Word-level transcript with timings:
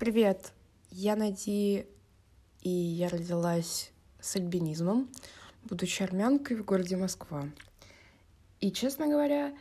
Привет, 0.00 0.54
я 0.90 1.14
Нади, 1.14 1.84
и 2.62 2.70
я 2.70 3.10
родилась 3.10 3.92
с 4.18 4.34
альбинизмом, 4.34 5.10
будучи 5.64 6.02
армянкой 6.02 6.56
в 6.56 6.64
городе 6.64 6.96
Москва. 6.96 7.44
И, 8.60 8.72
честно 8.72 9.08
говоря, 9.08 9.52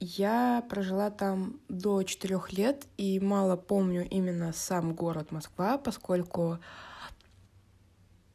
я 0.00 0.64
прожила 0.70 1.10
там 1.10 1.60
до 1.68 2.02
четырех 2.02 2.50
лет 2.54 2.86
и 2.96 3.20
мало 3.20 3.56
помню 3.56 4.08
именно 4.08 4.54
сам 4.54 4.94
город 4.94 5.32
Москва, 5.32 5.76
поскольку 5.76 6.58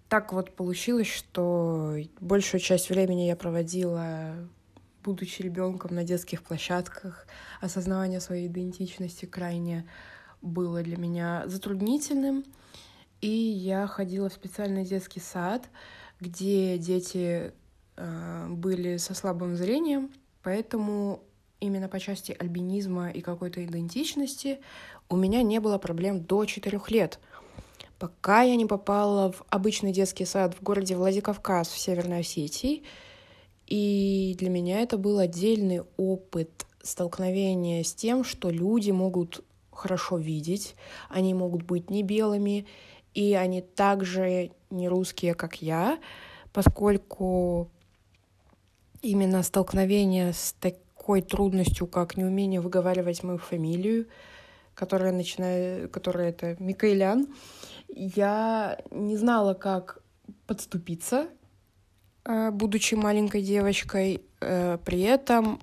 так 0.09 0.33
вот 0.33 0.55
получилось, 0.55 1.07
что 1.07 1.95
большую 2.19 2.61
часть 2.61 2.91
времени 2.91 3.23
я 3.23 3.35
проводила, 3.35 4.35
будучи 5.03 5.41
ребенком 5.41 5.95
на 5.95 6.03
детских 6.03 6.43
площадках. 6.43 7.25
Осознавание 7.59 8.21
своей 8.21 8.45
идентичности 8.45 9.25
крайне 9.25 9.89
было 10.43 10.83
для 10.83 10.97
меня 10.97 11.41
затруднительным. 11.47 12.43
И 13.21 13.27
я 13.27 13.87
ходила 13.87 14.29
в 14.29 14.33
специальный 14.33 14.85
детский 14.85 15.19
сад, 15.19 15.67
где 16.19 16.77
дети 16.77 17.51
э, 17.95 18.47
были 18.49 18.97
со 18.97 19.15
слабым 19.15 19.55
зрением, 19.55 20.11
поэтому 20.43 21.23
именно 21.59 21.87
по 21.87 21.99
части 21.99 22.35
альбинизма 22.37 23.09
и 23.09 23.21
какой-то 23.21 23.65
идентичности 23.65 24.59
у 25.09 25.15
меня 25.15 25.41
не 25.41 25.59
было 25.59 25.79
проблем 25.79 26.21
до 26.21 26.45
четырех 26.45 26.91
лет— 26.91 27.19
пока 28.03 28.41
я 28.41 28.57
не 28.57 28.65
попала 28.65 29.31
в 29.31 29.43
обычный 29.47 29.93
детский 29.93 30.25
сад 30.25 30.55
в 30.55 30.61
городе 30.61 30.97
Владикавказ 30.97 31.69
в 31.69 31.77
Северной 31.77 32.19
Осетии. 32.19 32.83
И 33.65 34.35
для 34.37 34.49
меня 34.49 34.81
это 34.81 34.97
был 34.97 35.19
отдельный 35.19 35.83
опыт 35.95 36.65
столкновения 36.81 37.81
с 37.81 37.93
тем, 37.93 38.25
что 38.25 38.49
люди 38.49 38.91
могут 38.91 39.45
хорошо 39.75 40.17
видеть, 40.17 40.75
они 41.09 41.33
могут 41.33 41.63
быть 41.63 41.89
не 41.89 42.03
белыми, 42.03 42.65
и 43.13 43.33
они 43.33 43.61
также 43.61 44.51
не 44.69 44.87
русские, 44.89 45.35
как 45.35 45.61
я, 45.61 45.99
поскольку 46.51 47.69
именно 49.01 49.43
столкновение 49.43 50.33
с 50.33 50.53
такой 50.59 51.21
трудностью, 51.21 51.87
как 51.87 52.17
неумение 52.17 52.61
выговаривать 52.61 53.23
мою 53.23 53.37
фамилию, 53.37 54.07
которая 54.73 55.11
начинает, 55.11 55.91
которая 55.91 56.29
это 56.29 56.55
Микаэлян, 56.59 57.27
я 57.89 58.79
не 58.89 59.17
знала, 59.17 59.53
как 59.53 60.01
подступиться, 60.47 61.27
э, 62.25 62.49
будучи 62.51 62.95
маленькой 62.95 63.43
девочкой. 63.43 64.23
Э, 64.41 64.77
при 64.83 65.01
этом 65.01 65.59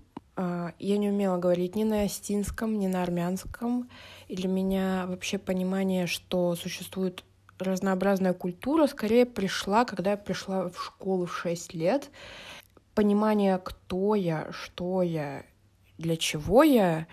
я 0.78 0.98
не 0.98 1.10
умела 1.10 1.38
говорить 1.38 1.76
ни 1.76 1.84
на 1.84 2.02
астинском, 2.02 2.78
ни 2.78 2.86
на 2.86 3.02
армянском. 3.02 3.88
И 4.28 4.36
для 4.36 4.48
меня 4.48 5.06
вообще 5.06 5.38
понимание, 5.38 6.06
что 6.06 6.54
существует 6.56 7.24
разнообразная 7.58 8.32
культура, 8.32 8.86
скорее 8.86 9.26
пришла, 9.26 9.84
когда 9.84 10.12
я 10.12 10.16
пришла 10.16 10.70
в 10.70 10.82
школу 10.82 11.26
в 11.26 11.36
6 11.36 11.74
лет. 11.74 12.10
Понимание, 12.94 13.58
кто 13.62 14.14
я, 14.14 14.48
что 14.50 15.02
я, 15.02 15.44
для 15.98 16.16
чего 16.16 16.62
я, 16.62 17.06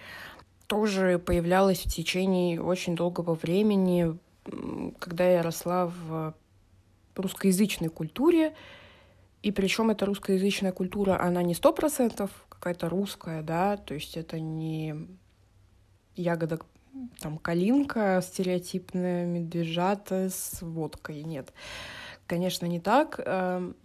тоже 0.67 1.19
появлялось 1.19 1.85
в 1.85 1.91
течение 1.91 2.61
очень 2.61 2.95
долгого 2.95 3.35
времени, 3.35 4.17
когда 4.99 5.29
я 5.29 5.41
росла 5.41 5.87
в 5.87 6.33
русскоязычной 7.15 7.89
культуре, 7.89 8.55
и 9.43 9.51
причем 9.51 9.89
эта 9.89 10.05
русскоязычная 10.05 10.71
культура, 10.71 11.21
она 11.21 11.43
не 11.43 11.53
сто 11.53 11.71
процентов 11.73 12.31
какая-то 12.49 12.89
русская, 12.89 13.43
да, 13.43 13.77
то 13.77 13.93
есть 13.93 14.17
это 14.17 14.39
не 14.39 14.95
ягода 16.15 16.59
там 17.19 17.37
калинка 17.37 18.21
стереотипная, 18.23 19.25
медвежата 19.25 20.29
с 20.29 20.61
водкой, 20.61 21.23
нет. 21.23 21.53
Конечно, 22.25 22.65
не 22.65 22.79
так. 22.79 23.19
Эм, 23.23 23.75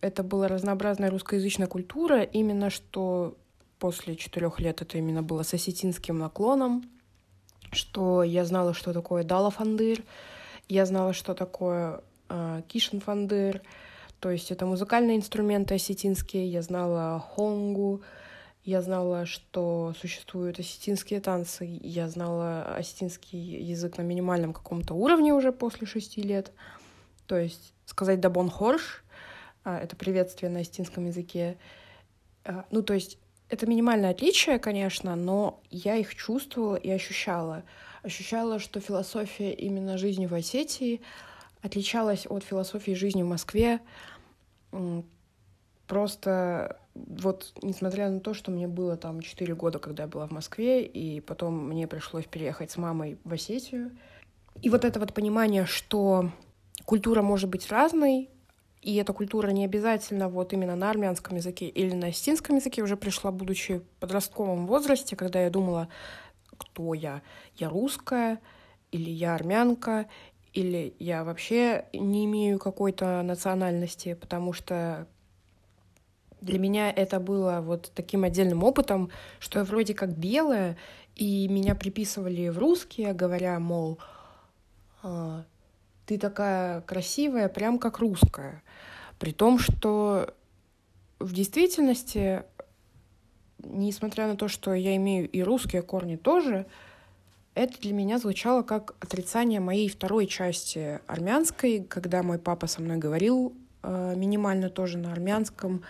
это 0.00 0.22
была 0.22 0.48
разнообразная 0.48 1.10
русскоязычная 1.10 1.66
культура, 1.66 2.22
именно 2.22 2.70
что 2.70 3.36
после 3.78 4.16
четырех 4.16 4.60
лет 4.60 4.82
это 4.82 4.98
именно 4.98 5.22
было 5.22 5.42
с 5.42 5.54
осетинским 5.54 6.18
наклоном, 6.18 6.82
что 7.72 8.22
я 8.22 8.44
знала, 8.44 8.74
что 8.74 8.92
такое 8.92 9.24
далафандыр, 9.24 10.02
я 10.68 10.86
знала, 10.86 11.12
что 11.12 11.34
такое 11.34 12.02
э, 12.28 12.62
кишинфандыр, 12.68 13.62
то 14.20 14.30
есть 14.30 14.50
это 14.50 14.66
музыкальные 14.66 15.16
инструменты 15.16 15.74
осетинские, 15.74 16.46
я 16.46 16.62
знала 16.62 17.24
хонгу, 17.34 18.02
я 18.64 18.82
знала, 18.82 19.24
что 19.24 19.94
существуют 19.98 20.58
осетинские 20.58 21.20
танцы, 21.20 21.78
я 21.82 22.08
знала 22.08 22.74
осетинский 22.74 23.38
язык 23.38 23.96
на 23.96 24.02
минимальном 24.02 24.52
каком-то 24.52 24.94
уровне 24.94 25.32
уже 25.32 25.52
после 25.52 25.86
шести 25.86 26.22
лет. 26.22 26.52
То 27.26 27.38
есть 27.38 27.72
сказать 27.86 28.20
«дабон 28.20 28.50
хорш»— 28.50 29.02
это 29.64 29.96
приветствие 29.96 30.50
на 30.50 30.60
осетинском 30.60 31.06
языке. 31.06 31.56
Э, 32.44 32.64
ну, 32.70 32.82
то 32.82 32.92
есть 32.92 33.18
это 33.48 33.66
минимальное 33.66 34.10
отличие, 34.10 34.58
конечно, 34.58 35.16
но 35.16 35.60
я 35.70 35.96
их 35.96 36.14
чувствовала 36.14 36.76
и 36.76 36.90
ощущала. 36.90 37.64
Ощущала, 38.02 38.58
что 38.58 38.80
философия 38.80 39.52
именно 39.52 39.98
жизни 39.98 40.26
в 40.26 40.34
Осетии 40.34 41.00
отличалась 41.62 42.26
от 42.26 42.44
философии 42.44 42.92
жизни 42.92 43.22
в 43.22 43.26
Москве. 43.26 43.80
Просто 45.86 46.78
вот 46.94 47.52
несмотря 47.62 48.10
на 48.10 48.20
то, 48.20 48.34
что 48.34 48.50
мне 48.50 48.68
было 48.68 48.96
там 48.96 49.20
4 49.20 49.54
года, 49.54 49.78
когда 49.78 50.04
я 50.04 50.08
была 50.08 50.26
в 50.26 50.30
Москве, 50.30 50.84
и 50.84 51.20
потом 51.20 51.68
мне 51.68 51.86
пришлось 51.86 52.26
переехать 52.26 52.70
с 52.70 52.76
мамой 52.76 53.18
в 53.24 53.32
Осетию, 53.32 53.90
и 54.62 54.70
вот 54.70 54.84
это 54.84 55.00
вот 55.00 55.14
понимание, 55.14 55.64
что 55.66 56.30
культура 56.84 57.22
может 57.22 57.48
быть 57.48 57.70
разной, 57.70 58.28
и 58.82 58.96
эта 58.96 59.12
культура 59.12 59.50
не 59.50 59.64
обязательно 59.64 60.28
вот 60.28 60.52
именно 60.52 60.76
на 60.76 60.90
армянском 60.90 61.36
языке 61.36 61.66
или 61.66 61.94
на 61.94 62.08
остинском 62.08 62.56
языке 62.56 62.82
уже 62.82 62.96
пришла, 62.96 63.30
будучи 63.30 63.78
в 63.78 63.84
подростковом 64.00 64.66
возрасте, 64.66 65.16
когда 65.16 65.42
я 65.42 65.50
думала, 65.50 65.88
кто 66.56 66.94
я? 66.94 67.22
Я 67.56 67.68
русская 67.68 68.40
или 68.90 69.10
я 69.10 69.34
армянка, 69.34 70.06
или 70.52 70.94
я 70.98 71.24
вообще 71.24 71.84
не 71.92 72.24
имею 72.24 72.58
какой-то 72.58 73.22
национальности, 73.22 74.14
потому 74.14 74.52
что 74.52 75.06
для 76.40 76.58
меня 76.58 76.90
это 76.90 77.20
было 77.20 77.60
вот 77.60 77.92
таким 77.94 78.24
отдельным 78.24 78.64
опытом, 78.64 79.10
что 79.38 79.60
я 79.60 79.64
вроде 79.64 79.94
как 79.94 80.16
белая, 80.16 80.76
и 81.14 81.48
меня 81.48 81.74
приписывали 81.74 82.48
в 82.48 82.58
русские, 82.58 83.12
говоря, 83.12 83.58
мол, 83.58 83.98
«А, 85.02 85.44
ты 86.06 86.18
такая 86.18 86.80
красивая, 86.80 87.48
прям 87.48 87.78
как 87.78 87.98
русская. 87.98 88.62
При 89.18 89.32
том, 89.32 89.58
что 89.58 90.34
в 91.18 91.32
действительности, 91.32 92.42
несмотря 93.58 94.26
на 94.26 94.36
то, 94.36 94.48
что 94.48 94.72
я 94.74 94.96
имею 94.96 95.30
и 95.30 95.42
русские 95.42 95.82
корни 95.82 96.16
тоже, 96.16 96.66
это 97.54 97.80
для 97.80 97.92
меня 97.92 98.18
звучало 98.18 98.62
как 98.62 98.94
отрицание 99.00 99.60
моей 99.60 99.88
второй 99.88 100.26
части 100.26 101.00
армянской, 101.06 101.84
когда 101.84 102.22
мой 102.22 102.38
папа 102.38 102.66
со 102.66 102.80
мной 102.80 102.98
говорил 102.98 103.54
э, 103.82 104.14
минимально 104.16 104.70
тоже 104.70 104.98
на 104.98 105.12
армянском, 105.12 105.82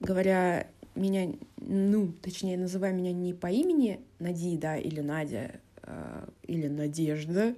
говоря 0.00 0.66
меня, 0.94 1.32
ну, 1.56 2.12
точнее, 2.22 2.56
называя 2.56 2.92
меня 2.92 3.12
не 3.12 3.34
по 3.34 3.48
имени 3.48 4.00
Нади, 4.18 4.56
да, 4.56 4.76
или 4.76 5.00
Надя, 5.00 5.60
э, 5.82 6.28
или 6.42 6.68
Надежда, 6.68 7.54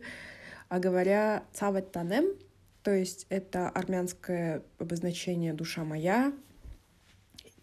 а 0.69 0.79
говоря 0.79 1.45
«цавет 1.53 1.93
танем», 1.93 2.37
то 2.83 2.93
есть 2.93 3.27
это 3.29 3.69
армянское 3.69 4.63
обозначение 4.79 5.53
«душа 5.53 5.85
моя» 5.85 6.33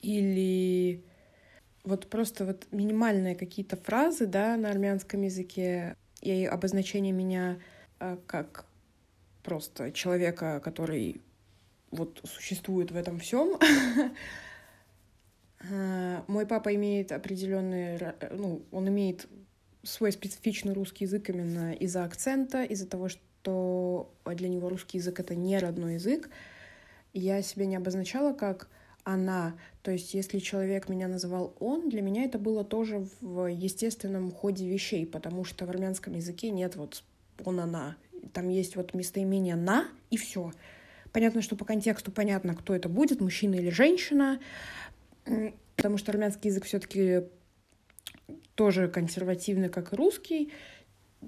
или 0.02 1.04
вот 1.88 2.08
просто 2.08 2.46
вот 2.46 2.68
минимальные 2.72 3.36
какие-то 3.36 3.78
фразы, 3.78 4.26
да, 4.26 4.58
на 4.58 4.70
армянском 4.70 5.22
языке 5.22 5.96
и 6.22 6.46
обозначение 6.46 7.14
меня 7.14 7.60
а, 8.00 8.20
как 8.28 8.66
просто 9.42 9.94
человека, 9.94 10.60
который 10.64 11.22
вот 11.92 12.20
существует 12.26 12.92
в 12.92 12.96
этом 12.96 13.20
всем. 13.20 13.58
А, 15.72 16.24
мой 16.28 16.46
папа 16.46 16.76
имеет 16.76 17.12
определенный, 17.12 17.98
ну, 18.32 18.62
он 18.72 18.88
имеет 18.90 19.28
свой 19.82 20.12
специфичный 20.12 20.74
русский 20.74 21.06
язык 21.06 21.32
именно 21.32 21.74
из-за 21.74 22.04
акцента, 22.04 22.64
из-за 22.64 22.86
того, 22.86 23.10
что 23.10 24.14
для 24.24 24.50
него 24.50 24.70
русский 24.70 25.00
язык— 25.00 25.20
это 25.22 25.34
не 25.34 25.58
родной 25.58 25.96
язык. 25.96 26.30
Я 27.12 27.42
себя 27.42 27.66
не 27.66 27.76
обозначала 27.76 28.34
как 28.34 28.70
она. 29.08 29.56
То 29.84 29.92
есть, 29.92 30.14
если 30.14 30.40
человек 30.40 30.90
меня 30.90 31.08
называл 31.08 31.56
он, 31.62 31.90
для 31.90 32.02
меня 32.02 32.26
это 32.26 32.38
было 32.38 32.66
тоже 32.66 33.08
в 33.22 33.46
естественном 33.50 34.32
ходе 34.32 34.68
вещей, 34.68 35.06
потому 35.06 35.46
что 35.46 35.66
в 35.66 35.70
армянском 35.70 36.14
языке 36.14 36.50
нет 36.50 36.76
вот 36.76 37.04
он, 37.46 37.62
она. 37.62 37.96
Там 38.34 38.50
есть 38.50 38.76
вот 38.76 38.94
местоимение 38.94 39.56
на 39.56 39.88
и 40.10 40.18
все. 40.18 40.52
Понятно, 41.14 41.42
что 41.42 41.56
по 41.56 41.64
контексту 41.64 42.12
понятно, 42.12 42.54
кто 42.54 42.76
это 42.76 42.90
будет, 42.90 43.22
мужчина 43.22 43.56
или 43.56 43.70
женщина, 43.70 44.42
потому 45.78 45.98
что 45.98 46.12
армянский 46.12 46.50
язык 46.50 46.66
все-таки 46.66 47.24
тоже 48.56 48.90
консервативный, 48.90 49.70
как 49.70 49.94
и 49.94 49.96
русский. 49.96 50.52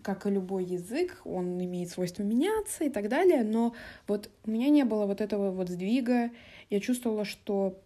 как 0.03 0.25
и 0.25 0.29
любой 0.29 0.65
язык, 0.65 1.21
он 1.25 1.63
имеет 1.63 1.89
свойство 1.89 2.23
меняться 2.23 2.83
и 2.83 2.89
так 2.89 3.09
далее, 3.09 3.43
но 3.43 3.73
вот 4.07 4.29
у 4.45 4.51
меня 4.51 4.69
не 4.69 4.85
было 4.85 5.05
вот 5.05 5.21
этого 5.21 5.51
вот 5.51 5.69
сдвига. 5.69 6.29
Я 6.69 6.79
чувствовала, 6.79 7.25
что 7.25 7.81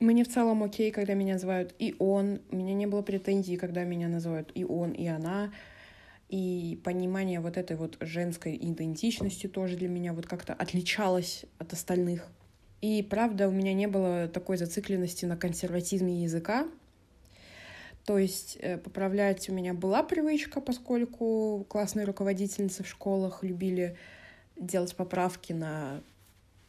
мне 0.00 0.24
в 0.24 0.28
целом 0.28 0.62
окей, 0.62 0.92
когда 0.92 1.14
меня 1.14 1.34
называют 1.34 1.74
и 1.78 1.96
он. 1.98 2.40
У 2.50 2.56
меня 2.56 2.74
не 2.74 2.86
было 2.86 3.02
претензий, 3.02 3.56
когда 3.56 3.84
меня 3.84 4.08
называют 4.08 4.52
и 4.54 4.64
он, 4.64 4.92
и 4.92 5.06
она. 5.06 5.52
И 6.28 6.78
понимание 6.84 7.40
вот 7.40 7.56
этой 7.56 7.76
вот 7.76 7.96
женской 8.00 8.54
идентичности 8.56 9.48
тоже 9.48 9.76
для 9.76 9.88
меня 9.88 10.12
вот 10.12 10.26
как-то 10.26 10.52
отличалось 10.52 11.46
от 11.58 11.72
остальных. 11.72 12.28
И 12.80 13.02
правда, 13.02 13.48
у 13.48 13.50
меня 13.50 13.72
не 13.72 13.88
было 13.88 14.28
такой 14.28 14.56
зацикленности 14.56 15.24
на 15.24 15.36
консерватизме 15.36 16.22
языка. 16.22 16.68
То 18.04 18.18
есть 18.18 18.56
э, 18.60 18.78
поправлять 18.78 19.48
у 19.48 19.52
меня 19.52 19.74
была 19.74 20.02
привычка, 20.02 20.60
поскольку 20.60 21.66
классные 21.68 22.06
руководительницы 22.06 22.84
в 22.84 22.88
школах 22.88 23.42
любили 23.42 23.96
делать 24.56 24.94
поправки 24.94 25.52
на 25.52 26.00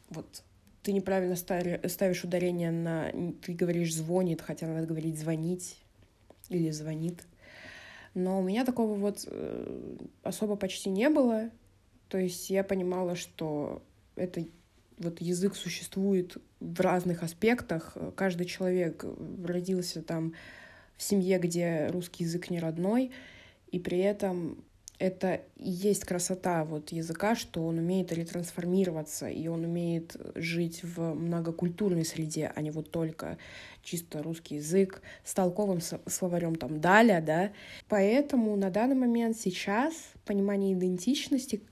вот 0.10 0.44
ты 0.90 0.94
неправильно 0.94 1.36
ставишь 1.36 2.24
ударение 2.24 2.72
на... 2.72 3.12
Ты 3.44 3.54
говоришь 3.54 3.94
«звонит», 3.94 4.42
хотя 4.42 4.66
надо 4.66 4.88
говорить 4.88 5.20
«звонить» 5.20 5.78
или 6.50 6.72
«звонит». 6.72 7.22
Но 8.16 8.40
у 8.40 8.42
меня 8.42 8.66
такого 8.66 8.96
вот 8.96 9.24
э, 9.28 9.98
особо 10.24 10.56
почти 10.56 10.90
не 10.90 11.12
было. 11.12 11.52
То 12.08 12.18
есть 12.18 12.50
я 12.50 12.64
понимала, 12.64 13.16
что 13.16 13.84
это 14.16 14.44
вот 14.98 15.22
язык 15.22 15.56
существует 15.56 16.38
в 16.60 16.82
разных 16.82 17.22
аспектах. 17.22 17.96
Каждый 18.16 18.48
человек 18.48 19.06
родился 19.46 20.02
там 20.02 20.34
в 20.98 21.04
семье, 21.04 21.38
где 21.38 21.90
русский 21.92 22.24
язык 22.24 22.50
не 22.50 22.60
родной, 22.60 23.12
и 23.70 23.78
при 23.78 24.00
этом 24.00 24.64
это 25.00 25.42
и 25.56 25.70
есть 25.70 26.04
красота 26.04 26.66
вот 26.66 26.92
языка, 26.92 27.34
что 27.36 27.66
он 27.66 27.80
умеет 27.80 28.12
ретрансформироваться, 28.12 29.28
и 29.28 29.48
он 29.48 29.64
умеет 29.64 30.16
жить 30.36 30.84
в 30.84 31.14
многокультурной 31.14 32.06
среде, 32.06 32.52
а 32.54 32.62
не 32.62 32.70
вот 32.70 32.92
только 32.92 33.38
чисто 33.82 34.22
русский 34.22 34.56
язык 34.56 35.02
с 35.24 35.34
толковым 35.34 35.80
словарем 36.06 36.56
там 36.56 36.82
далее, 36.82 37.22
да. 37.22 37.52
Поэтому 37.88 38.56
на 38.58 38.70
данный 38.70 38.96
момент 38.96 39.38
сейчас 39.38 39.94
понимание 40.26 40.74
идентичности 40.74 41.64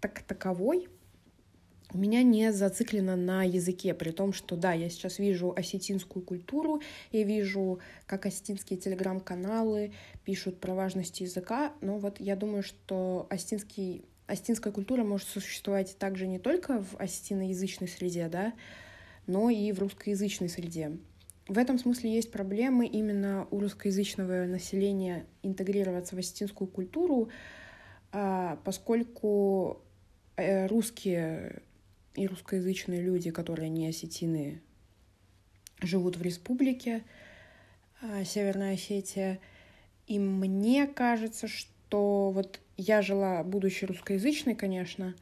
так 0.00 0.22
таковой 0.22 0.88
меня 1.96 2.22
не 2.22 2.52
зациклено 2.52 3.16
на 3.16 3.44
языке, 3.44 3.94
при 3.94 4.10
том, 4.10 4.32
что 4.32 4.56
да, 4.56 4.72
я 4.72 4.88
сейчас 4.88 5.18
вижу 5.18 5.52
осетинскую 5.56 6.24
культуру, 6.24 6.80
я 7.12 7.24
вижу, 7.24 7.80
как 8.06 8.26
осетинские 8.26 8.78
телеграм-каналы 8.78 9.92
пишут 10.24 10.60
про 10.60 10.74
важность 10.74 11.20
языка, 11.20 11.72
но 11.80 11.98
вот 11.98 12.20
я 12.20 12.36
думаю, 12.36 12.62
что 12.62 13.26
осетинский, 13.30 14.04
осетинская 14.26 14.72
культура 14.72 15.04
может 15.04 15.28
существовать 15.28 15.96
также 15.98 16.26
не 16.26 16.38
только 16.38 16.82
в 16.82 16.96
осетиноязычной 16.98 17.88
среде, 17.88 18.28
да, 18.28 18.52
но 19.26 19.50
и 19.50 19.72
в 19.72 19.78
русскоязычной 19.78 20.48
среде. 20.48 20.98
В 21.48 21.58
этом 21.58 21.78
смысле 21.78 22.12
есть 22.12 22.32
проблемы 22.32 22.86
именно 22.86 23.46
у 23.52 23.60
русскоязычного 23.60 24.46
населения 24.46 25.26
интегрироваться 25.42 26.16
в 26.16 26.18
осетинскую 26.18 26.66
культуру, 26.66 27.28
а, 28.10 28.58
поскольку 28.64 29.80
э, 30.36 30.66
русские 30.66 31.62
и 32.16 32.26
русскоязычные 32.26 33.00
люди, 33.02 33.30
которые 33.30 33.68
не 33.68 33.86
осетины, 33.86 34.60
живут 35.80 36.16
в 36.16 36.22
республике 36.22 37.04
а, 38.00 38.24
Северная 38.24 38.74
Осетия. 38.74 39.38
И 40.06 40.18
мне 40.18 40.86
кажется, 40.86 41.48
что 41.48 42.30
вот 42.30 42.60
я 42.76 43.02
жила, 43.02 43.42
будучи 43.44 43.84
русскоязычной, 43.84 44.54
конечно, 44.54 45.14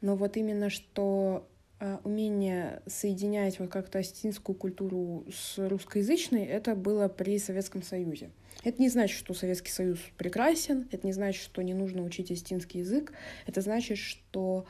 но 0.00 0.16
вот 0.16 0.36
именно 0.36 0.70
что 0.70 1.48
а, 1.78 2.00
умение 2.04 2.82
соединять 2.86 3.58
вот 3.58 3.70
как-то 3.70 3.98
осетинскую 3.98 4.56
культуру 4.56 5.24
с 5.30 5.58
русскоязычной, 5.58 6.44
это 6.44 6.74
было 6.74 7.08
при 7.08 7.38
Советском 7.38 7.82
Союзе. 7.82 8.30
Это 8.64 8.80
не 8.80 8.88
значит, 8.88 9.18
что 9.18 9.34
Советский 9.34 9.70
Союз 9.70 9.98
прекрасен, 10.16 10.88
это 10.90 11.06
не 11.06 11.12
значит, 11.12 11.42
что 11.42 11.62
не 11.62 11.74
нужно 11.74 12.02
учить 12.02 12.30
осетинский 12.30 12.80
язык, 12.80 13.12
это 13.46 13.60
значит, 13.60 13.98
что 13.98 14.66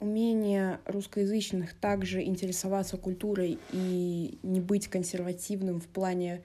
умение 0.00 0.80
русскоязычных 0.86 1.74
также 1.74 2.22
интересоваться 2.22 2.96
культурой 2.96 3.58
и 3.72 4.38
не 4.42 4.60
быть 4.60 4.88
консервативным 4.88 5.80
в 5.80 5.86
плане 5.86 6.42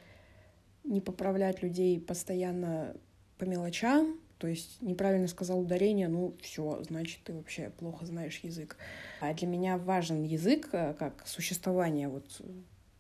не 0.84 1.02
поправлять 1.02 1.62
людей 1.62 2.00
постоянно 2.00 2.96
по 3.38 3.46
мелочам, 3.46 4.20
то 4.40 4.48
есть 4.48 4.82
неправильно 4.82 5.28
сказал 5.28 5.60
ударение, 5.60 6.08
ну 6.08 6.34
все, 6.42 6.82
значит, 6.88 7.20
ты 7.24 7.34
вообще 7.34 7.72
плохо 7.78 8.06
знаешь 8.06 8.40
язык. 8.42 8.78
А 9.20 9.34
для 9.34 9.48
меня 9.48 9.78
важен 9.78 10.24
язык 10.24 10.70
э, 10.72 10.94
как 10.98 11.28
существование 11.28 12.08
вот 12.08 12.42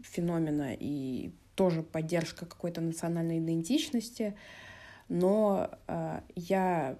феномена 0.01 0.73
и 0.77 1.31
тоже 1.55 1.81
поддержка 1.81 2.45
какой-то 2.45 2.81
национальной 2.81 3.39
идентичности, 3.39 4.35
но 5.07 5.69
э, 5.87 6.21
я 6.35 6.97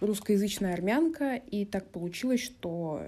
русскоязычная 0.00 0.74
армянка, 0.74 1.36
и 1.36 1.64
так 1.64 1.90
получилось, 1.90 2.40
что, 2.40 3.02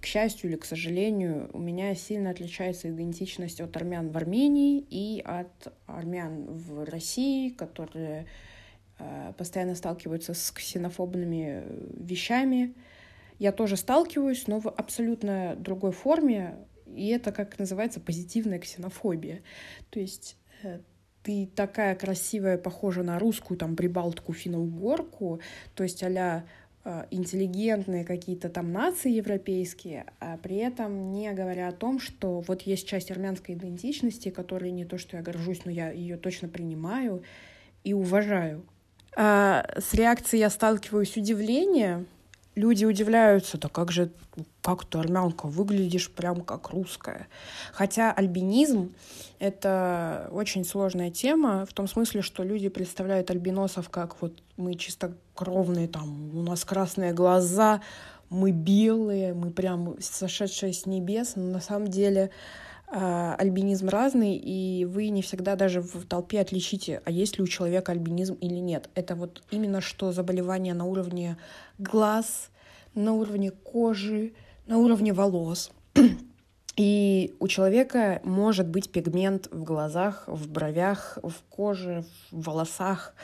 к 0.00 0.06
счастью 0.06 0.50
или 0.50 0.56
к 0.56 0.64
сожалению, 0.64 1.50
у 1.52 1.58
меня 1.58 1.94
сильно 1.94 2.30
отличается 2.30 2.90
идентичность 2.90 3.60
от 3.60 3.76
армян 3.76 4.10
в 4.10 4.16
Армении 4.16 4.80
и 4.80 5.20
от 5.24 5.72
армян 5.86 6.46
в 6.46 6.84
России, 6.84 7.50
которые 7.50 8.26
э, 8.98 9.32
постоянно 9.36 9.74
сталкиваются 9.74 10.34
с 10.34 10.50
ксенофобными 10.50 11.64
вещами. 11.96 12.74
Я 13.38 13.52
тоже 13.52 13.76
сталкиваюсь, 13.76 14.46
но 14.46 14.60
в 14.60 14.68
абсолютно 14.68 15.56
другой 15.56 15.92
форме, 15.92 16.58
и 16.86 17.08
это, 17.08 17.32
как 17.32 17.58
называется, 17.58 18.00
позитивная 18.00 18.58
ксенофобия. 18.58 19.42
То 19.90 20.00
есть 20.00 20.36
э, 20.62 20.80
ты 21.22 21.48
такая 21.54 21.94
красивая, 21.94 22.58
похожа 22.58 23.02
на 23.02 23.18
русскую, 23.18 23.58
там, 23.58 23.76
прибалтку, 23.76 24.32
финно-угорку, 24.32 25.40
то 25.74 25.82
есть 25.82 26.02
а 26.02 26.44
интеллигентные 27.10 28.06
какие-то 28.06 28.48
там 28.48 28.72
нации 28.72 29.10
европейские, 29.10 30.06
а 30.18 30.38
при 30.38 30.56
этом 30.56 31.12
не 31.12 31.30
говоря 31.32 31.68
о 31.68 31.72
том, 31.72 32.00
что 32.00 32.40
вот 32.40 32.62
есть 32.62 32.88
часть 32.88 33.10
армянской 33.10 33.54
идентичности, 33.54 34.30
которой 34.30 34.70
не 34.70 34.86
то, 34.86 34.96
что 34.96 35.18
я 35.18 35.22
горжусь, 35.22 35.66
но 35.66 35.70
я 35.70 35.90
ее 35.90 36.16
точно 36.16 36.48
принимаю 36.48 37.22
и 37.84 37.92
уважаю. 37.92 38.64
А 39.14 39.66
с 39.78 39.92
реакцией 39.92 40.40
я 40.40 40.48
сталкиваюсь 40.48 41.18
удивление, 41.18 42.06
люди 42.60 42.84
удивляются, 42.84 43.58
да 43.58 43.68
как 43.68 43.90
же, 43.90 44.10
как 44.62 44.84
ты, 44.84 44.98
армянка, 44.98 45.46
выглядишь 45.46 46.10
прям 46.10 46.42
как 46.42 46.70
русская. 46.70 47.26
Хотя 47.72 48.12
альбинизм— 48.12 48.92
это 49.38 50.28
очень 50.32 50.64
сложная 50.64 51.10
тема, 51.10 51.64
в 51.66 51.72
том 51.72 51.88
смысле, 51.88 52.22
что 52.22 52.44
люди 52.44 52.68
представляют 52.68 53.30
альбиносов 53.30 53.88
как 53.88 54.20
вот 54.20 54.42
мы 54.56 54.74
чисто 54.74 55.16
кровные, 55.34 55.88
там, 55.88 56.36
у 56.36 56.42
нас 56.42 56.64
красные 56.64 57.12
глаза, 57.12 57.80
мы 58.28 58.52
белые, 58.52 59.34
мы 59.34 59.50
прям 59.50 59.96
сошедшие 60.00 60.72
с 60.72 60.86
небес, 60.86 61.32
но 61.36 61.44
на 61.44 61.60
самом 61.60 61.88
деле 61.88 62.30
альбинизм 62.90 63.88
разный, 63.88 64.36
и 64.36 64.84
вы 64.84 65.10
не 65.10 65.22
всегда 65.22 65.54
даже 65.54 65.80
в 65.80 66.04
толпе 66.06 66.40
отличите, 66.40 67.00
а 67.04 67.10
есть 67.10 67.38
ли 67.38 67.44
у 67.44 67.46
человека 67.46 67.92
альбинизм 67.92 68.34
или 68.34 68.54
нет. 68.54 68.90
Это 68.94 69.14
вот 69.14 69.42
именно 69.50 69.80
что 69.80 70.12
заболевание 70.12 70.74
на 70.74 70.84
уровне 70.84 71.36
глаз, 71.78 72.50
на 72.94 73.12
уровне 73.12 73.52
кожи, 73.52 74.32
на 74.66 74.78
уровне 74.78 75.12
волос. 75.12 75.70
И 76.76 77.36
у 77.40 77.48
человека 77.48 78.20
может 78.24 78.66
быть 78.66 78.90
пигмент 78.90 79.48
в 79.50 79.64
глазах, 79.64 80.24
в 80.26 80.50
бровях, 80.50 81.18
в 81.22 81.34
коже, 81.48 82.04
в 82.30 82.42
волосах 82.42 83.14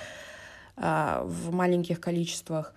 а, 0.77 1.23
в 1.25 1.53
маленьких 1.53 2.01
количествах. 2.01 2.75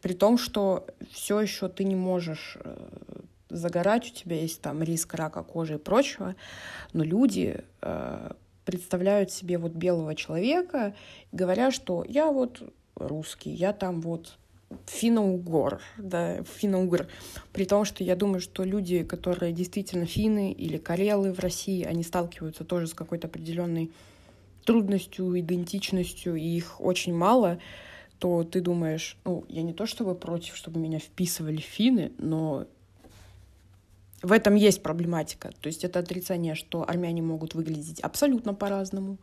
При 0.00 0.14
том, 0.14 0.38
что 0.38 0.86
все 1.10 1.40
еще 1.40 1.68
ты 1.68 1.84
не 1.84 1.94
можешь 1.94 2.56
э, 2.64 2.88
загорать, 3.52 4.10
у 4.10 4.14
тебя 4.14 4.36
есть 4.40 4.60
там 4.60 4.82
риск 4.82 5.14
рака 5.14 5.42
кожи 5.42 5.74
и 5.74 5.78
прочего, 5.78 6.34
но 6.92 7.04
люди 7.04 7.64
э, 7.80 8.32
представляют 8.64 9.30
себе 9.30 9.58
вот 9.58 9.72
белого 9.72 10.14
человека, 10.14 10.94
говоря, 11.32 11.70
что 11.70 12.04
я 12.08 12.30
вот 12.30 12.62
русский, 12.96 13.50
я 13.50 13.72
там 13.72 14.00
вот 14.00 14.38
финно-угор, 14.86 15.80
да, 15.98 16.42
финно-угр. 16.44 17.08
При 17.52 17.64
том, 17.64 17.84
что 17.84 18.04
я 18.04 18.16
думаю, 18.16 18.40
что 18.40 18.64
люди, 18.64 19.02
которые 19.02 19.52
действительно 19.52 20.06
финны 20.06 20.52
или 20.52 20.78
карелы 20.78 21.32
в 21.32 21.40
России, 21.40 21.84
они 21.84 22.02
сталкиваются 22.02 22.64
тоже 22.64 22.86
с 22.86 22.94
какой-то 22.94 23.26
определенной 23.26 23.90
трудностью, 24.64 25.38
идентичностью, 25.38 26.36
и 26.36 26.44
их 26.44 26.80
очень 26.80 27.14
мало, 27.14 27.58
то 28.18 28.44
ты 28.44 28.60
думаешь, 28.60 29.16
ну, 29.24 29.44
я 29.48 29.62
не 29.62 29.72
то 29.72 29.86
чтобы 29.86 30.14
против, 30.14 30.56
чтобы 30.56 30.78
меня 30.78 31.00
вписывали 31.00 31.56
финны, 31.56 32.12
но 32.18 32.66
в 34.22 34.32
этом 34.32 34.54
есть 34.54 34.82
проблематика. 34.82 35.50
То 35.60 35.66
есть 35.66 35.84
это 35.84 35.98
отрицание, 35.98 36.54
что 36.54 36.88
армяне 36.88 37.22
могут 37.22 37.54
выглядеть 37.54 38.00
абсолютно 38.00 38.54
по-разному. 38.54 39.18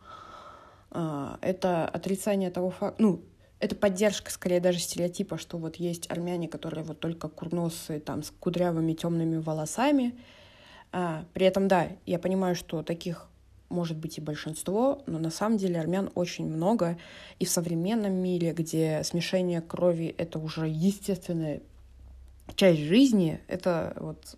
А, 0.90 1.38
это 1.40 1.86
отрицание 1.86 2.50
того 2.50 2.70
факта, 2.70 3.02
ну, 3.02 3.22
это 3.60 3.76
поддержка, 3.76 4.30
скорее, 4.30 4.60
даже 4.60 4.78
стереотипа, 4.78 5.36
что 5.38 5.58
вот 5.58 5.76
есть 5.76 6.10
армяне, 6.10 6.48
которые 6.48 6.84
вот 6.84 7.00
только 7.00 7.28
курносые, 7.28 8.00
там, 8.00 8.22
с 8.22 8.30
кудрявыми 8.30 8.94
темными 8.94 9.36
волосами. 9.36 10.18
А, 10.92 11.24
при 11.34 11.46
этом, 11.46 11.68
да, 11.68 11.88
я 12.06 12.18
понимаю, 12.18 12.54
что 12.54 12.82
таких 12.82 13.28
может 13.68 13.96
быть 13.96 14.18
и 14.18 14.20
большинство, 14.20 15.02
но 15.06 15.18
на 15.18 15.30
самом 15.30 15.56
деле 15.56 15.80
армян 15.80 16.10
очень 16.14 16.46
много. 16.46 16.98
И 17.38 17.44
в 17.44 17.50
современном 17.50 18.14
мире, 18.14 18.52
где 18.52 19.02
смешение 19.04 19.60
крови— 19.60 20.14
это 20.18 20.38
уже 20.38 20.66
естественная 20.66 21.62
часть 22.54 22.80
жизни, 22.80 23.40
это 23.48 23.96
вот 23.98 24.36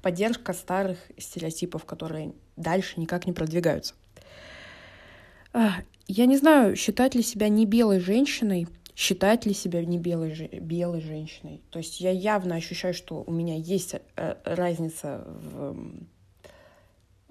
поддержка 0.00 0.52
старых 0.52 0.98
стереотипов, 1.18 1.84
которые 1.84 2.32
дальше 2.56 3.00
никак 3.00 3.26
не 3.26 3.32
продвигаются. 3.32 3.94
А, 5.52 5.72
я 6.06 6.26
не 6.26 6.36
знаю, 6.36 6.76
считать 6.76 7.14
ли 7.14 7.22
себя 7.22 7.48
не 7.48 7.66
белой 7.66 8.00
женщиной, 8.00 8.66
считать 8.94 9.46
ли 9.46 9.54
себя 9.54 9.84
не 9.84 9.98
белой, 9.98 10.48
белой 10.60 11.00
женщиной. 11.00 11.62
То 11.70 11.78
есть 11.78 12.00
я 12.00 12.10
явно 12.10 12.56
ощущаю, 12.56 12.94
что 12.94 13.22
у 13.26 13.32
меня 13.32 13.56
есть 13.56 13.94
э, 13.94 14.36
разница 14.44 15.24
в 15.26 15.76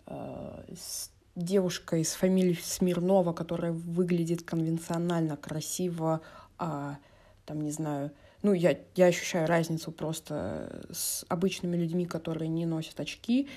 э, 0.07 0.75
девушка 1.35 1.97
из 1.97 2.13
фамилии 2.13 2.57
Смирнова, 2.61 3.33
которая 3.33 3.71
выглядит 3.71 4.43
конвенционально 4.43 5.37
красиво, 5.37 6.21
а 6.57 6.97
там, 7.45 7.61
не 7.61 7.71
знаю, 7.71 8.11
ну, 8.41 8.53
я, 8.53 8.77
я 8.95 9.05
ощущаю 9.07 9.47
разницу 9.47 9.91
просто 9.91 10.83
с 10.91 11.25
обычными 11.29 11.77
людьми, 11.77 12.05
которые 12.05 12.49
не 12.49 12.65
носят 12.65 12.99
очки 12.99 13.47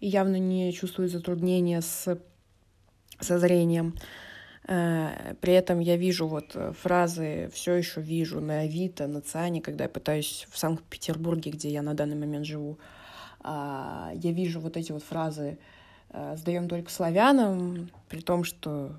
и 0.00 0.06
явно 0.06 0.36
не 0.36 0.72
чувствуют 0.72 1.12
затруднения 1.12 1.80
с, 1.80 2.18
со 3.20 3.38
зрением. 3.38 3.96
Э, 4.66 5.34
при 5.40 5.52
этом 5.52 5.80
я 5.80 5.96
вижу 5.96 6.26
вот 6.26 6.56
фразы, 6.80 7.50
все 7.52 7.74
еще 7.74 8.00
вижу 8.00 8.40
на 8.40 8.60
Авито, 8.60 9.06
на 9.06 9.20
Циане, 9.20 9.60
когда 9.60 9.84
я 9.84 9.90
пытаюсь 9.90 10.46
в 10.50 10.58
Санкт-Петербурге, 10.58 11.50
где 11.50 11.70
я 11.70 11.82
на 11.82 11.94
данный 11.94 12.16
момент 12.16 12.46
живу, 12.46 12.78
а, 13.42 14.12
я 14.14 14.32
вижу 14.32 14.60
вот 14.60 14.76
эти 14.76 14.92
вот 14.92 15.02
фразы 15.02 15.58
Э, 16.12 16.34
сдаем 16.36 16.68
только 16.68 16.90
славянам, 16.90 17.88
при 18.08 18.20
том, 18.20 18.42
что 18.44 18.92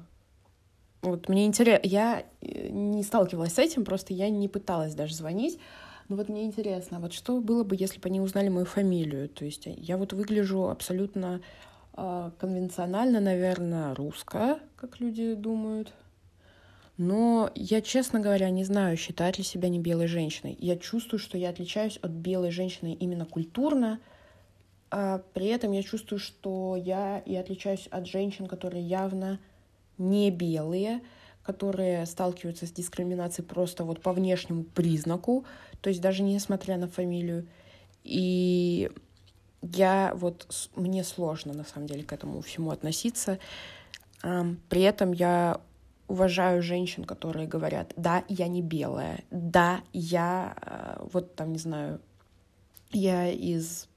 вот 1.02 1.30
мне 1.30 1.46
интересно, 1.46 1.88
я 1.88 2.24
э, 2.42 2.70
не 2.70 3.04
сталкивалась 3.04 3.54
с 3.54 3.60
этим, 3.60 3.86
просто 3.86 4.14
я 4.14 4.30
не 4.30 4.48
пыталась 4.48 4.94
даже 4.94 5.16
звонить, 5.16 5.60
но 6.08 6.16
вот 6.16 6.30
мне 6.30 6.44
интересно, 6.44 7.00
вот 7.00 7.14
что 7.14 7.40
было 7.40 7.64
бы, 7.64 7.76
если 7.78 8.00
бы 8.00 8.08
они 8.08 8.20
узнали 8.20 8.50
мою 8.50 8.66
фамилию? 8.66 9.30
То 9.30 9.46
есть 9.46 9.64
я 9.66 9.98
вот 9.98 10.14
выгляжу 10.14 10.70
абсолютно 10.70 11.42
э, 11.96 12.32
конвенционально, 12.38 13.20
наверное, 13.20 13.96
русская, 13.96 14.60
как 14.76 15.00
люди 15.00 15.34
думают. 15.34 15.94
Но 16.98 17.50
я, 17.56 17.82
честно 17.82 18.20
говоря, 18.20 18.50
не 18.50 18.64
знаю, 18.64 18.96
считать 18.96 19.40
ли 19.40 19.44
себя 19.44 19.70
не 19.70 19.80
белой 19.80 20.08
женщиной. 20.08 20.56
Я 20.60 20.78
чувствую, 20.78 21.20
что 21.20 21.38
я 21.38 21.50
отличаюсь 21.50 21.98
от 21.98 22.12
белой 22.12 22.52
женщины 22.52 22.94
именно 22.94 23.26
культурно, 23.26 24.00
а 24.92 25.24
при 25.34 25.48
этом 25.48 25.72
я 25.72 25.82
чувствую, 25.82 26.20
что 26.20 26.76
я 26.76 27.20
и 27.20 27.36
отличаюсь 27.36 27.88
от 27.88 28.06
женщин, 28.06 28.46
которые 28.46 28.84
явно 28.84 29.40
не 30.02 30.32
белые, 30.32 31.02
которые 31.44 32.06
сталкиваются 32.06 32.66
с 32.66 32.72
дискриминацией 32.72 33.48
просто 33.48 33.84
вот 33.84 34.02
по 34.02 34.14
внешнему 34.14 34.64
признаку, 34.64 35.46
то 35.82 35.90
есть 35.90 36.02
даже 36.02 36.24
несмотря 36.24 36.78
на 36.78 36.88
фамилию. 36.88 37.48
И 38.04 38.92
я 39.62 40.14
вот, 40.16 40.70
мне 40.76 41.04
сложно 41.04 41.54
на 41.54 41.64
самом 41.64 41.88
деле 41.88 42.04
к 42.04 42.14
этому 42.14 42.42
всему 42.42 42.72
относиться. 42.72 43.40
При 44.22 44.82
этом 44.82 45.12
я 45.14 45.62
уважаю 46.08 46.62
женщин, 46.62 47.06
которые 47.06 47.48
говорят, 47.48 47.94
да, 47.96 48.24
я 48.28 48.48
не 48.48 48.62
белая, 48.62 49.24
да, 49.32 49.82
я 49.94 50.56
э, 50.62 51.08
вот 51.14 51.36
там, 51.36 51.54
не 51.54 51.58
знаю, 51.58 52.02
я 52.92 53.30
из 53.30 53.88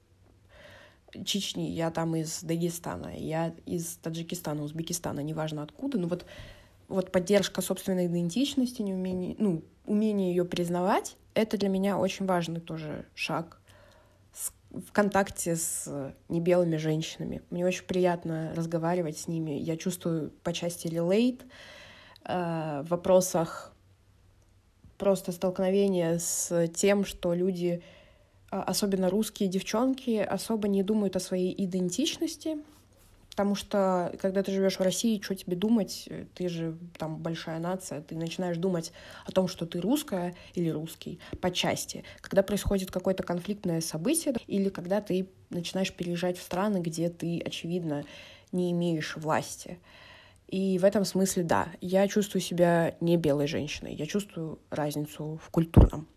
Чечни, 1.23 1.69
я 1.69 1.91
там 1.91 2.15
из 2.15 2.43
Дагестана, 2.43 3.15
я 3.15 3.53
из 3.65 3.97
Таджикистана, 3.97 4.63
Узбекистана, 4.63 5.19
неважно 5.21 5.63
откуда, 5.63 5.97
но 5.97 6.07
вот, 6.07 6.25
вот 6.87 7.11
поддержка 7.11 7.61
собственной 7.61 8.07
идентичности, 8.07 8.81
не 8.81 8.93
умение, 8.93 9.35
ну, 9.37 9.63
умение 9.85 10.29
ее 10.29 10.45
признавать, 10.45 11.17
это 11.33 11.57
для 11.57 11.69
меня 11.69 11.97
очень 11.97 12.25
важный 12.25 12.59
тоже 12.59 13.05
шаг 13.13 13.59
в 14.71 14.91
контакте 14.91 15.55
с 15.55 16.13
небелыми 16.27 16.77
женщинами. 16.77 17.41
Мне 17.49 17.65
очень 17.65 17.85
приятно 17.85 18.51
разговаривать 18.55 19.17
с 19.17 19.27
ними. 19.27 19.51
Я 19.51 19.77
чувствую 19.77 20.31
по 20.43 20.51
части 20.51 20.87
relate 20.87 21.41
э, 22.25 22.83
в 22.83 22.89
вопросах 22.89 23.73
просто 24.97 25.31
столкновения 25.31 26.17
с 26.19 26.67
тем, 26.69 27.05
что 27.05 27.33
люди 27.33 27.83
особенно 28.63 29.09
русские 29.09 29.49
девчонки, 29.49 30.17
особо 30.17 30.67
не 30.67 30.83
думают 30.83 31.15
о 31.15 31.19
своей 31.19 31.53
идентичности, 31.63 32.57
потому 33.29 33.55
что 33.55 34.15
когда 34.21 34.43
ты 34.43 34.51
живешь 34.51 34.77
в 34.77 34.81
России, 34.81 35.21
что 35.21 35.35
тебе 35.35 35.55
думать? 35.55 36.07
Ты 36.35 36.47
же 36.47 36.77
там 36.97 37.17
большая 37.17 37.59
нация, 37.59 38.01
ты 38.01 38.15
начинаешь 38.15 38.57
думать 38.57 38.93
о 39.25 39.31
том, 39.31 39.47
что 39.47 39.65
ты 39.65 39.81
русская 39.81 40.35
или 40.53 40.69
русский 40.69 41.19
по 41.41 41.51
части. 41.51 42.03
Когда 42.21 42.43
происходит 42.43 42.91
какое-то 42.91 43.23
конфликтное 43.23 43.81
событие 43.81 44.35
или 44.47 44.69
когда 44.69 45.01
ты 45.01 45.27
начинаешь 45.49 45.93
переезжать 45.93 46.37
в 46.37 46.41
страны, 46.41 46.77
где 46.77 47.09
ты, 47.09 47.41
очевидно, 47.45 48.05
не 48.51 48.71
имеешь 48.71 49.17
власти. 49.17 49.79
И 50.47 50.77
в 50.77 50.85
этом 50.85 51.03
смысле, 51.05 51.43
да, 51.43 51.67
я 51.81 52.07
чувствую 52.07 52.41
себя 52.41 52.95
не 53.01 53.17
белой 53.17 53.47
женщиной, 53.47 53.95
я 53.95 54.05
чувствую 54.05 54.59
разницу 54.69 55.39
в 55.43 55.49
культурном 55.49 56.07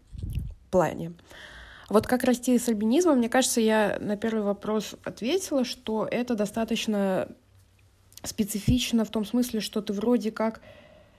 плане. 0.71 1.15
Вот 1.89 2.07
как 2.07 2.25
расти 2.25 2.59
с 2.59 2.69
альбинизмом, 2.69 3.19
мне 3.19 3.29
кажется, 3.31 3.61
я 3.61 3.97
на 4.01 4.17
первый 4.17 4.43
вопрос 4.43 4.95
ответила, 5.05 5.65
что 5.65 6.07
это 6.11 6.35
достаточно 6.35 7.29
специфично 8.23 9.05
в 9.05 9.11
том 9.11 9.25
смысле, 9.25 9.61
что 9.61 9.81
ты 9.81 9.93
вроде 9.93 10.31
как 10.31 10.61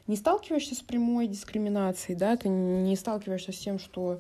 не 0.06 0.16
сталкиваешься 0.16 0.76
с 0.76 0.82
прямой 0.82 1.28
дискриминацией, 1.28 2.18
да, 2.18 2.36
ты 2.38 2.50
не 2.50 2.96
сталкиваешься 2.96 3.52
с 3.52 3.58
тем, 3.58 3.80
что 3.80 4.20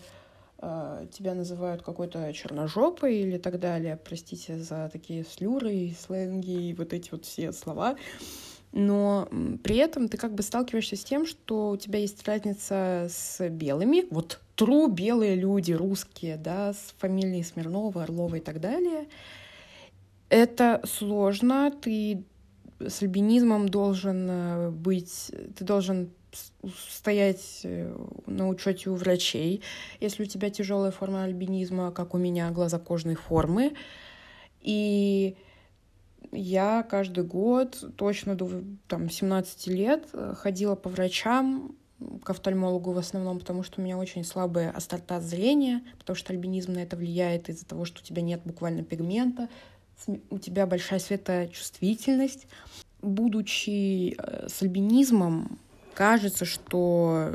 э, 0.59 1.07
тебя 1.11 1.35
называют 1.35 1.83
какой-то 1.83 2.31
черножопой 2.33 3.17
или 3.17 3.37
так 3.37 3.59
далее, 3.59 3.99
простите 4.03 4.57
за 4.57 4.89
такие 4.91 5.25
слюры 5.25 5.73
и 5.73 5.93
сленги 5.93 6.69
и 6.69 6.73
вот 6.73 6.93
эти 6.93 7.09
вот 7.11 7.25
все 7.25 7.51
слова, 7.51 7.95
но 8.71 9.27
при 9.63 9.77
этом 9.77 10.09
ты 10.09 10.17
как 10.17 10.33
бы 10.33 10.43
сталкиваешься 10.43 10.95
с 10.95 11.03
тем, 11.03 11.25
что 11.25 11.71
у 11.71 11.77
тебя 11.77 11.99
есть 11.99 12.27
разница 12.27 13.07
с 13.09 13.49
белыми, 13.49 14.05
вот 14.11 14.39
тру 14.59 14.89
белые 14.89 15.35
люди, 15.35 15.71
русские, 15.71 16.35
да, 16.35 16.73
с 16.73 16.93
фамилией 16.97 17.43
Смирнова, 17.43 18.03
Орлова 18.03 18.35
и 18.35 18.39
так 18.41 18.59
далее. 18.59 19.07
Это 20.27 20.81
сложно, 20.83 21.71
ты 21.71 22.25
с 22.79 23.01
альбинизмом 23.01 23.69
должен 23.69 24.27
э, 24.29 24.69
быть, 24.69 25.31
ты 25.55 25.63
должен 25.63 26.09
стоять 26.89 27.61
э, 27.63 27.95
на 28.25 28.49
учете 28.49 28.89
у 28.89 28.95
врачей, 28.95 29.63
если 30.01 30.23
у 30.23 30.25
тебя 30.25 30.49
тяжелая 30.49 30.91
форма 30.91 31.23
альбинизма, 31.23 31.91
как 31.91 32.13
у 32.13 32.17
меня 32.17 32.51
глазокожной 32.51 33.15
формы. 33.15 33.75
И 34.59 35.37
я 36.33 36.83
каждый 36.83 37.23
год, 37.23 37.81
точно 37.95 38.35
до 38.35 38.61
там, 38.89 39.09
17 39.09 39.67
лет, 39.67 40.09
э, 40.11 40.33
ходила 40.35 40.75
по 40.75 40.89
врачам, 40.89 41.77
к 42.23 42.29
офтальмологу 42.29 42.91
в 42.91 42.97
основном, 42.97 43.39
потому 43.39 43.63
что 43.63 43.81
у 43.81 43.83
меня 43.83 43.97
очень 43.97 44.23
слабая 44.23 44.71
острота 44.71 45.19
зрения, 45.19 45.83
потому 45.97 46.15
что 46.15 46.33
альбинизм 46.33 46.73
на 46.73 46.79
это 46.79 46.95
влияет 46.95 47.49
из-за 47.49 47.65
того, 47.65 47.85
что 47.85 48.01
у 48.01 48.03
тебя 48.03 48.21
нет 48.21 48.41
буквально 48.45 48.83
пигмента, 48.83 49.49
у 50.29 50.39
тебя 50.39 50.65
большая 50.65 50.99
светочувствительность. 50.99 52.47
Будучи 53.01 54.15
э, 54.17 54.47
с 54.47 54.61
альбинизмом, 54.61 55.59
кажется, 55.93 56.45
что 56.45 57.33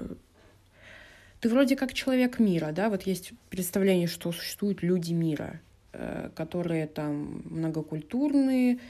ты 1.40 1.48
вроде 1.48 1.76
как 1.76 1.92
человек 1.92 2.38
мира, 2.38 2.72
да, 2.72 2.88
вот 2.88 3.02
есть 3.02 3.32
представление, 3.50 4.06
что 4.06 4.32
существуют 4.32 4.82
люди 4.82 5.12
мира, 5.12 5.60
Э, 5.96 6.30
которые 6.34 6.88
там 6.88 7.42
многокультурные, 7.44 8.80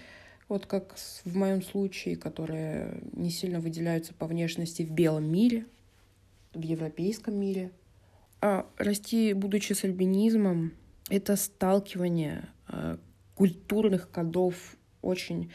вот 0.48 0.66
как 0.66 0.94
в 1.24 1.36
моем 1.36 1.62
случае, 1.62 2.16
которые 2.16 3.00
не 3.12 3.30
сильно 3.30 3.60
выделяются 3.60 4.14
по 4.14 4.26
внешности 4.26 4.82
в 4.82 4.90
белом 4.90 5.30
мире, 5.30 5.66
в 6.52 6.60
европейском 6.60 7.34
мире. 7.36 7.72
А 8.40 8.66
расти, 8.76 9.32
будучи 9.32 9.72
с 9.72 9.84
альбинизмом, 9.84 10.72
это 11.08 11.36
сталкивание 11.36 12.48
э, 12.68 12.98
культурных 13.34 14.10
кодов 14.10 14.76
очень 15.02 15.50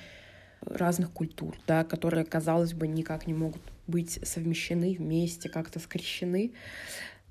разных 0.62 1.12
культур, 1.12 1.58
да, 1.68 1.84
которые, 1.84 2.26
казалось 2.26 2.74
бы, 2.74 2.88
никак 2.88 3.28
не 3.28 3.34
могут 3.34 3.62
быть 3.88 4.20
совмещены 4.24 4.96
вместе, 4.98 5.50
как-то 5.50 5.80
скрещены, 5.80 6.54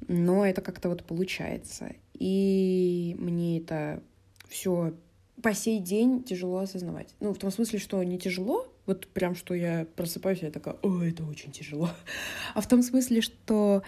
но 0.06 0.46
это 0.46 0.62
как-то 0.62 0.88
вот 0.88 1.04
получается. 1.04 1.92
И 2.14 3.14
мне 3.18 3.58
это 3.58 4.02
все 4.48 4.94
по 5.42 5.54
сей 5.54 5.80
день 5.80 6.23
тяжело 6.23 6.59
осознавать. 6.59 7.14
Ну, 7.21 7.33
в 7.33 7.38
том 7.38 7.50
смысле, 7.50 7.78
что 7.78 8.02
не 8.02 8.18
тяжело 8.18 8.66
Вот 8.87 9.07
прям, 9.09 9.35
что 9.35 9.54
я 9.54 9.87
просыпаюсь, 9.97 10.40
я 10.42 10.50
такая, 10.50 10.76
о, 10.83 11.02
это 11.02 11.25
очень 11.25 11.52
тяжело. 11.52 11.90
А 12.54 12.61
в 12.61 12.66
том 12.68 12.83
смысле, 12.83 13.21
что 13.21 13.83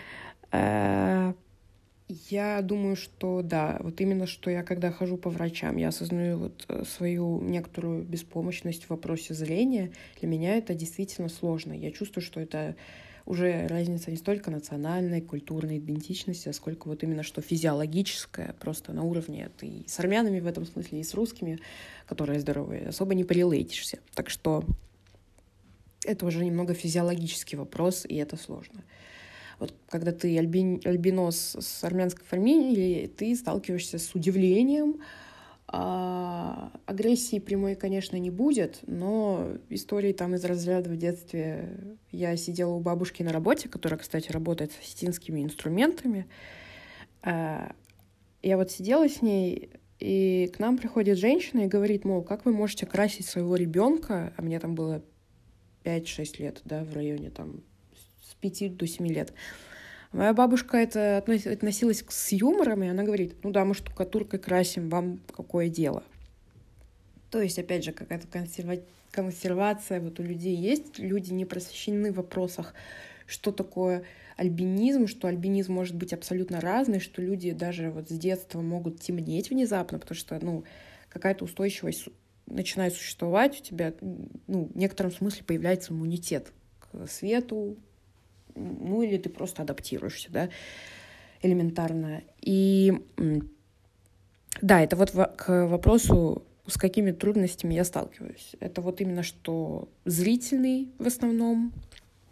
э, 0.53 1.33
я 2.09 2.63
думаю, 2.63 2.97
что 2.97 3.43
да, 3.43 3.79
вот 3.81 4.01
именно 4.01 4.27
что 4.27 4.51
я, 4.51 4.63
когда 4.63 4.91
хожу 4.91 5.17
по 5.17 5.31
врачам, 5.31 5.77
я 5.77 5.89
осознаю 5.89 6.39
вот 6.39 6.65
э, 6.69 6.85
свою 6.85 7.41
некоторую 7.41 8.05
беспомощность 8.05 8.85
в 8.85 8.91
вопросе 8.91 9.35
зрения. 9.35 9.93
Для 10.21 10.29
меня 10.29 10.57
это 10.57 10.75
действительно 10.75 11.29
сложно. 11.29 11.73
Я 11.73 11.91
чувствую, 11.91 12.25
что 12.25 12.41
это 12.41 12.77
уже 13.31 13.69
разница 13.69 14.11
не 14.11 14.17
столько 14.17 14.51
национальной, 14.51 15.21
культурной 15.21 15.79
идентичности, 15.79 16.49
а 16.49 16.53
сколько 16.53 16.89
вот 16.89 17.05
именно 17.05 17.23
что 17.23 17.41
физиологическая, 17.41 18.55
просто 18.59 18.93
на 18.93 19.05
уровне 19.05 19.51
ты 19.57 19.85
с 19.87 20.01
армянами 20.01 20.41
в 20.41 20.47
этом 20.47 20.67
смысле, 20.67 21.01
и 21.01 21.05
с 21.05 21.15
русскими, 21.15 21.61
которые 22.07 22.41
здоровые, 22.41 22.89
особо 22.89 23.15
не 23.15 23.23
прилейтишься. 23.23 24.01
Так 24.15 24.31
что 24.31 24.65
это 26.05 26.27
уже 26.27 26.45
немного 26.45 26.75
физиологический 26.75 27.57
вопрос, 27.57 28.05
и 28.05 28.17
это 28.17 28.37
сложно. 28.37 28.83
Вот 29.61 29.73
когда 29.89 30.11
ты 30.11 30.37
альбин, 30.37 30.81
альбинос 30.85 31.57
с 31.61 31.85
армянской 31.85 32.25
фамилией, 32.25 33.07
ты 33.07 33.37
сталкиваешься 33.37 33.99
с 33.99 34.13
удивлением, 34.15 35.01
а, 35.73 36.73
агрессии 36.87 37.39
прямой, 37.39 37.77
конечно, 37.77 38.17
не 38.17 38.31
будет, 38.31 38.81
но 38.89 39.53
истории 39.69 40.13
там 40.13 40.35
из 40.35 40.45
разряда 40.45 40.91
в 40.91 40.97
детстве. 40.97 41.97
Я 42.11 42.37
сидела 42.37 42.73
у 42.73 42.81
бабушки 42.81 43.23
на 43.23 43.33
работе, 43.33 43.69
которая, 43.69 44.01
кстати, 44.01 44.33
работает 44.33 44.73
с 44.73 44.81
осетинскими 44.81 45.45
инструментами. 45.45 46.27
А, 47.23 47.73
я 48.43 48.57
вот 48.57 48.73
сидела 48.73 49.09
с 49.09 49.23
ней, 49.23 49.71
и 50.01 50.51
к 50.53 50.59
нам 50.59 50.77
приходит 50.77 51.19
женщина 51.19 51.61
и 51.61 51.69
говорит, 51.69 52.05
мол, 52.05 52.23
как 52.23 52.47
вы 52.47 52.53
можете 52.53 52.85
красить 52.87 53.27
своего 53.27 53.55
ребенка, 53.55 54.33
а 54.37 54.43
мне 54.43 54.59
там 54.59 54.75
было 54.75 55.05
5-6 55.85 56.43
лет, 56.43 56.63
да, 56.65 56.83
в 56.83 56.93
районе 56.95 57.31
там 57.31 57.63
с 58.29 58.35
5 58.35 58.77
до 58.77 58.89
7 58.89 59.07
лет. 59.07 59.33
Моя 60.13 60.33
бабушка 60.33 60.77
это 60.77 61.19
относилась 61.19 62.05
с 62.09 62.33
юмором, 62.33 62.83
и 62.83 62.89
она 62.89 63.05
говорит, 63.05 63.37
ну 63.45 63.51
да, 63.53 63.65
мы 63.65 63.75
штукатуркой 63.75 64.41
красим, 64.41 64.89
вам 64.89 65.21
какое 65.35 65.69
дело. 65.69 66.03
То 67.31 67.41
есть, 67.41 67.59
опять 67.61 67.85
же, 67.85 67.93
какая-то 67.93 68.27
консерва... 68.27 68.79
консервация 69.13 70.01
вот 70.01 70.19
у 70.19 70.25
людей 70.25 70.57
есть, 70.57 70.99
люди 70.99 71.33
не 71.33 71.45
просвещены 71.45 72.13
в 72.13 72.17
вопросах, 72.17 72.75
что 73.27 73.53
такое 73.53 74.03
альбинизм, 74.37 75.07
что 75.07 75.29
альбинизм 75.29 75.75
может 75.75 75.95
быть 75.95 76.13
абсолютно 76.13 76.61
разный, 76.61 76.99
что 76.99 77.23
люди 77.23 77.53
даже 77.53 77.91
вот 77.91 78.09
с 78.09 78.19
детства 78.19 78.61
могут 78.61 79.01
темнеть 79.01 79.51
внезапно, 79.51 80.01
потому 80.01 80.17
что, 80.17 80.39
ну, 80.45 80.65
какая-то 81.09 81.45
устойчивость 81.45 82.09
начинает 82.47 82.95
существовать, 82.95 83.61
у 83.61 83.63
тебя, 83.63 83.95
ну, 84.49 84.65
в 84.65 84.77
некотором 84.77 85.13
смысле 85.13 85.45
появляется 85.45 85.93
иммунитет 85.93 86.53
к 86.81 87.07
свету, 87.07 87.77
ну 88.55 89.03
или 89.03 89.19
ты 89.19 89.29
просто 89.29 89.63
адаптируешься, 89.63 90.31
да, 90.31 90.51
элементарно. 91.43 92.23
И 92.41 92.93
да, 94.61 94.83
это 94.83 94.97
вот 94.97 95.11
к 95.11 95.67
вопросу, 95.67 96.45
с 96.67 96.77
какими 96.77 97.13
трудностями 97.13 97.75
я 97.75 97.85
сталкиваюсь. 97.85 98.57
Это 98.61 98.81
вот 98.81 99.01
именно 99.01 99.23
что 99.23 99.89
зрительный 100.05 100.91
в 100.99 101.07
основном. 101.07 101.73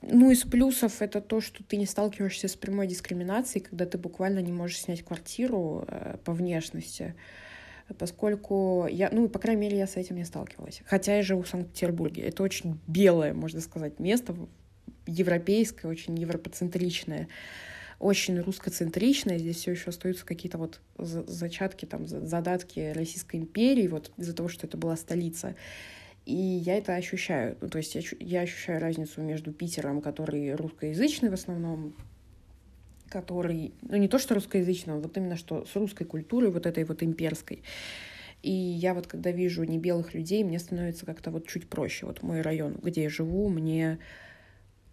Ну, 0.01 0.31
из 0.31 0.43
плюсов 0.43 1.03
это 1.03 1.21
то, 1.21 1.41
что 1.41 1.65
ты 1.65 1.77
не 1.77 1.87
сталкиваешься 1.87 2.47
с 2.47 2.55
прямой 2.55 2.87
дискриминацией, 2.87 3.65
когда 3.65 3.85
ты 3.85 3.99
буквально 3.99 4.39
не 4.39 4.53
можешь 4.53 4.83
снять 4.83 5.03
квартиру 5.03 5.85
э, 5.89 6.19
по 6.25 6.33
внешности, 6.33 7.17
поскольку 7.99 8.87
я, 8.89 9.09
ну, 9.11 9.29
по 9.29 9.41
крайней 9.41 9.63
мере, 9.63 9.79
я 9.79 9.89
с 9.89 9.97
этим 9.97 10.15
не 10.17 10.25
сталкивалась. 10.25 10.83
Хотя 10.87 11.17
я 11.17 11.23
живу 11.23 11.43
в 11.43 11.49
Санкт-Петербурге. 11.49 12.23
Это 12.23 12.45
очень 12.45 12.79
белое, 12.87 13.35
можно 13.35 13.61
сказать, 13.61 13.99
место 13.99 14.37
европейское, 15.09 15.91
очень 15.91 16.19
европоцентричное, 16.19 17.29
очень 17.99 18.41
русскоцентричное. 18.41 19.38
Здесь 19.38 19.57
все 19.57 19.73
еще 19.73 19.91
остаются 19.91 20.25
какие-то 20.25 20.59
вот 20.59 20.81
зачатки, 20.99 21.85
там, 21.85 22.07
задатки 22.07 22.93
Российской 22.95 23.37
империи, 23.37 23.89
вот 23.89 24.13
из-за 24.17 24.35
того, 24.35 24.49
что 24.49 24.67
это 24.67 24.76
была 24.76 24.97
столица. 24.97 25.56
И 26.26 26.35
я 26.35 26.76
это 26.76 26.95
ощущаю. 26.95 27.56
Ну, 27.61 27.69
то 27.69 27.78
есть 27.78 27.95
я, 27.95 28.02
я 28.21 28.41
ощущаю 28.43 28.80
разницу 28.80 29.23
между 29.23 29.52
Питером, 29.52 30.02
который 30.02 30.54
русскоязычный 30.54 31.30
в 31.30 31.35
основном, 31.35 31.95
который, 33.09 33.73
ну 33.80 33.97
не 33.97 34.09
то 34.09 34.19
что 34.19 34.35
русскоязычный, 34.35 34.95
а 34.95 34.99
вот 34.99 35.17
именно 35.17 35.37
что 35.37 35.65
с 35.65 35.75
русской 35.75 36.04
культурой, 36.04 36.50
вот 36.50 36.67
этой 36.67 36.85
вот 36.85 37.02
имперской. 37.02 37.63
И 38.43 38.52
я 38.52 38.95
вот 38.95 39.06
когда 39.06 39.30
вижу 39.30 39.65
не 39.65 39.78
белых 39.78 40.15
людей, 40.15 40.45
мне 40.45 40.59
становится 40.59 41.06
как-то 41.06 41.30
вот 41.30 41.49
чуть 41.49 41.69
проще. 41.69 42.06
Вот 42.06 42.23
мой 42.23 42.43
район, 42.43 42.78
где 42.82 43.04
я 43.04 43.09
живу, 43.09 43.49
мне 43.49 43.99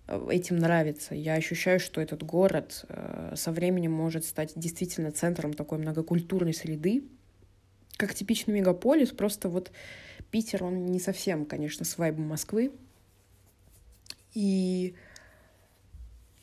этим 0.08 0.58
нравится. 0.58 1.16
Я 1.16 1.34
ощущаю, 1.34 1.80
что 1.80 2.02
этот 2.02 2.24
город 2.24 2.86
э, 2.90 3.34
со 3.36 3.52
временем 3.52 3.92
может 3.92 4.26
стать 4.26 4.54
действительно 4.56 5.12
центром 5.12 5.54
такой 5.54 5.80
многокультурной 5.80 6.54
среды, 6.54 7.04
как 7.98 8.14
типичный 8.14 8.56
мегаполис, 8.56 9.12
просто 9.12 9.50
вот 9.50 9.72
Питер, 10.32 10.64
он 10.64 10.86
не 10.88 11.00
совсем, 11.00 11.46
конечно, 11.46 11.86
с 11.86 11.98
вайбом 11.98 12.28
Москвы. 12.28 12.72
И 14.34 14.96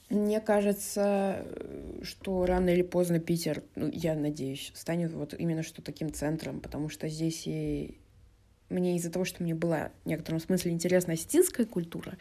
мне 0.08 0.40
кажется, 0.40 1.46
что 2.02 2.46
рано 2.46 2.70
или 2.70 2.82
поздно 2.82 3.18
Питер, 3.18 3.62
ну, 3.76 3.90
я 3.92 4.14
надеюсь, 4.14 4.72
станет 4.74 5.12
вот 5.12 5.34
именно 5.34 5.62
что 5.62 5.82
таким 5.82 6.12
центром, 6.12 6.60
потому 6.60 6.88
что 6.88 7.08
здесь 7.08 7.46
и 7.46 7.98
мне 8.72 8.96
из-за 8.96 9.10
того, 9.10 9.24
что 9.24 9.42
мне 9.42 9.54
была 9.54 9.92
в 10.04 10.08
некотором 10.08 10.40
смысле 10.40 10.72
интересна 10.72 11.12
осетинская 11.12 11.66
культура, 11.66 12.16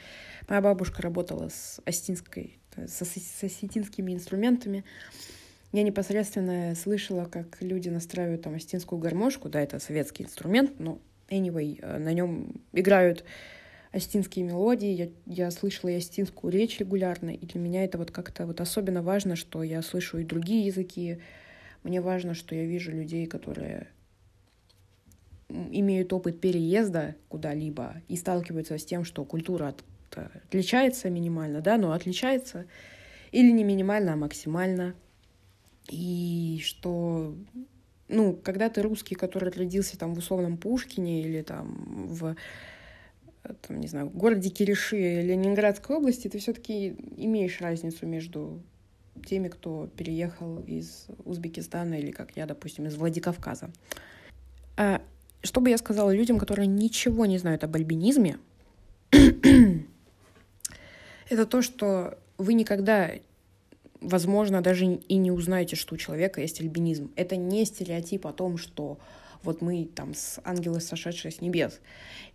моя 0.48 0.62
бабушка 0.62 1.02
работала 1.02 1.50
с 1.50 1.80
осетинской, 1.86 2.60
с, 2.76 3.02
с 3.04 3.44
осетинскими 3.44 4.14
инструментами, 4.14 4.84
я 5.72 5.84
непосредственно 5.84 6.76
слышала, 6.76 7.26
как 7.26 7.62
люди 7.62 7.88
настраивают 7.88 8.42
там 8.42 8.56
осетинскую 8.56 9.00
гармошку, 9.00 9.48
да, 9.48 9.62
это 9.62 9.80
советский 9.80 10.24
инструмент, 10.24 10.80
но 10.80 11.00
anyway, 11.30 11.80
э, 11.82 11.98
на 11.98 12.14
нем 12.14 12.62
играют 12.74 13.24
осетинские 13.92 14.46
мелодии, 14.46 14.90
я, 14.90 15.10
я 15.26 15.52
слышала 15.52 15.90
и 15.90 15.96
осетинскую 15.96 16.52
речь 16.52 16.80
регулярно, 16.80 17.30
и 17.30 17.46
для 17.46 17.60
меня 17.60 17.84
это 17.84 17.98
вот 17.98 18.12
как-то 18.12 18.46
вот 18.46 18.62
особенно 18.62 19.02
важно, 19.02 19.36
что 19.36 19.64
я 19.64 19.82
слышу 19.82 20.18
и 20.18 20.24
другие 20.24 20.66
языки, 20.66 21.20
мне 21.84 22.02
важно, 22.02 22.34
что 22.34 22.54
я 22.54 22.66
вижу 22.66 22.92
людей, 22.92 23.26
которые 23.26 23.88
имеют 25.72 26.14
опыт 26.14 26.40
переезда 26.40 27.16
куда-либо 27.30 27.96
и 28.08 28.16
сталкиваются 28.16 28.78
с 28.78 28.86
тем, 28.86 29.04
что 29.04 29.26
культура 29.26 29.76
отличается 30.14 31.10
минимально, 31.10 31.62
да, 31.62 31.78
но 31.78 31.92
отличается 31.92 32.66
или 33.32 33.52
не 33.52 33.64
минимально, 33.64 34.14
а 34.14 34.18
максимально. 34.18 34.96
И 35.90 36.60
что, 36.64 37.36
ну, 38.08 38.34
когда 38.36 38.70
ты 38.70 38.82
русский, 38.82 39.16
который 39.16 39.52
родился 39.52 39.98
там 39.98 40.14
в 40.14 40.20
условном 40.20 40.58
Пушкине 40.58 41.22
или 41.22 41.42
там 41.42 42.08
в 42.08 42.36
там, 43.68 43.80
не 43.80 43.88
знаю, 43.88 44.08
в 44.08 44.16
городе 44.16 44.50
Кириши 44.50 45.22
Ленинградской 45.22 45.96
области, 45.96 46.28
ты 46.28 46.38
все-таки 46.38 46.96
имеешь 47.18 47.60
разницу 47.60 48.06
между 48.06 48.62
теми, 49.26 49.48
кто 49.48 49.90
переехал 49.98 50.60
из 50.60 51.08
Узбекистана 51.26 51.96
или, 51.96 52.12
как 52.12 52.36
я, 52.36 52.46
допустим, 52.46 52.86
из 52.86 52.96
Владикавказа. 52.96 53.72
А 54.78 55.02
что 55.44 55.62
бы 55.62 55.70
я 55.70 55.78
сказала 55.78 56.14
людям, 56.14 56.40
которые 56.40 56.68
ничего 56.68 57.26
не 57.26 57.38
знают 57.38 57.64
об 57.64 57.76
альбинизме, 57.76 58.38
это 61.30 61.46
то, 61.46 61.62
что 61.62 62.18
вы 62.38 62.54
никогда, 62.54 63.12
возможно, 64.00 64.62
даже 64.62 64.86
и 64.86 65.16
не 65.16 65.32
узнаете, 65.32 65.76
что 65.76 65.96
у 65.96 65.98
человека 65.98 66.42
есть 66.42 66.62
альбинизм. 66.62 67.12
Это 67.16 67.36
не 67.36 67.66
стереотип 67.66 68.28
о 68.28 68.34
том, 68.34 68.58
что 68.58 68.98
вот 69.44 69.62
мы 69.62 69.86
там 69.86 70.14
с 70.14 70.40
ангелы, 70.44 70.82
сошедшие 70.82 71.32
с 71.32 71.42
небес, 71.42 71.80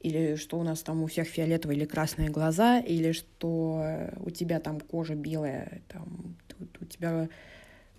или 0.01 0.35
что 0.37 0.59
у 0.59 0.63
нас 0.63 0.83
там 0.83 1.03
у 1.03 1.07
всех 1.07 1.29
фиолетовые 1.29 1.79
или 1.79 1.85
красные 1.85 2.31
глаза, 2.31 2.81
или 2.81 3.13
что 3.13 4.11
у 4.19 4.31
тебя 4.31 4.61
там 4.61 4.81
кожа 4.81 5.15
белая, 5.15 5.83
там, 5.89 6.37
у 6.81 6.85
тебя 6.85 7.29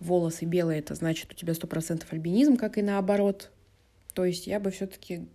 волосы 0.00 0.44
белые, 0.44 0.80
это 0.80 0.94
значит 0.94 1.32
у 1.32 1.34
тебя 1.34 1.54
сто 1.54 1.66
процентов 1.66 2.12
альбинизм, 2.12 2.56
как 2.56 2.76
и 2.78 2.82
наоборот. 2.82 3.50
То 4.18 4.24
есть 4.24 4.48
я 4.48 4.58
бы 4.58 4.72
все-таки 4.72 5.28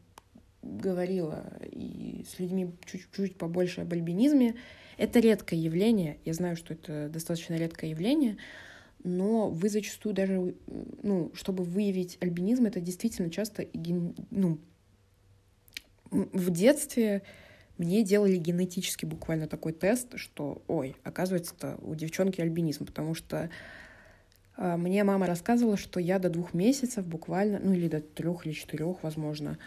говорила 0.62 1.54
и 1.72 2.26
с 2.30 2.38
людьми 2.38 2.70
чуть-чуть 2.86 3.38
побольше 3.38 3.80
об 3.80 3.94
альбинизме. 3.94 4.56
Это 4.98 5.22
редкое 5.22 5.56
явление, 5.56 6.18
я 6.26 6.34
знаю, 6.34 6.58
что 6.58 6.74
это 6.74 7.08
достаточно 7.08 7.54
редкое 7.54 7.92
явление, 7.92 8.36
но 9.02 9.50
вы 9.50 9.70
зачастую 9.70 10.14
даже, 10.14 10.56
ну, 11.02 11.32
чтобы 11.34 11.64
выявить 11.64 12.18
альбинизм, 12.20 12.66
это 12.66 12.82
действительно 12.82 13.30
часто, 13.30 13.66
ну, 14.32 14.60
в 16.12 16.52
детстве 16.52 17.22
мне 17.78 18.04
делали 18.04 18.36
генетически 18.36 19.06
буквально 19.06 19.48
такой 19.48 19.72
тест, 19.72 20.18
что, 20.18 20.62
ой, 20.68 20.98
оказывается, 21.06 21.78
у 21.82 21.96
девчонки 21.96 22.42
альбинизм, 22.42 22.86
потому 22.86 23.16
что 23.16 23.50
мне 24.58 25.04
мама 25.04 25.26
рассказывала, 25.26 25.78
что 25.78 26.00
я 26.00 26.20
до 26.20 26.30
двух 26.30 26.54
месяцев 26.54 27.06
буквально, 27.08 27.60
ну 27.60 27.74
или 27.74 27.88
до 27.88 28.02
трех 28.02 28.46
или 28.46 28.54
четырех, 28.54 29.02
возможно, 29.04 29.58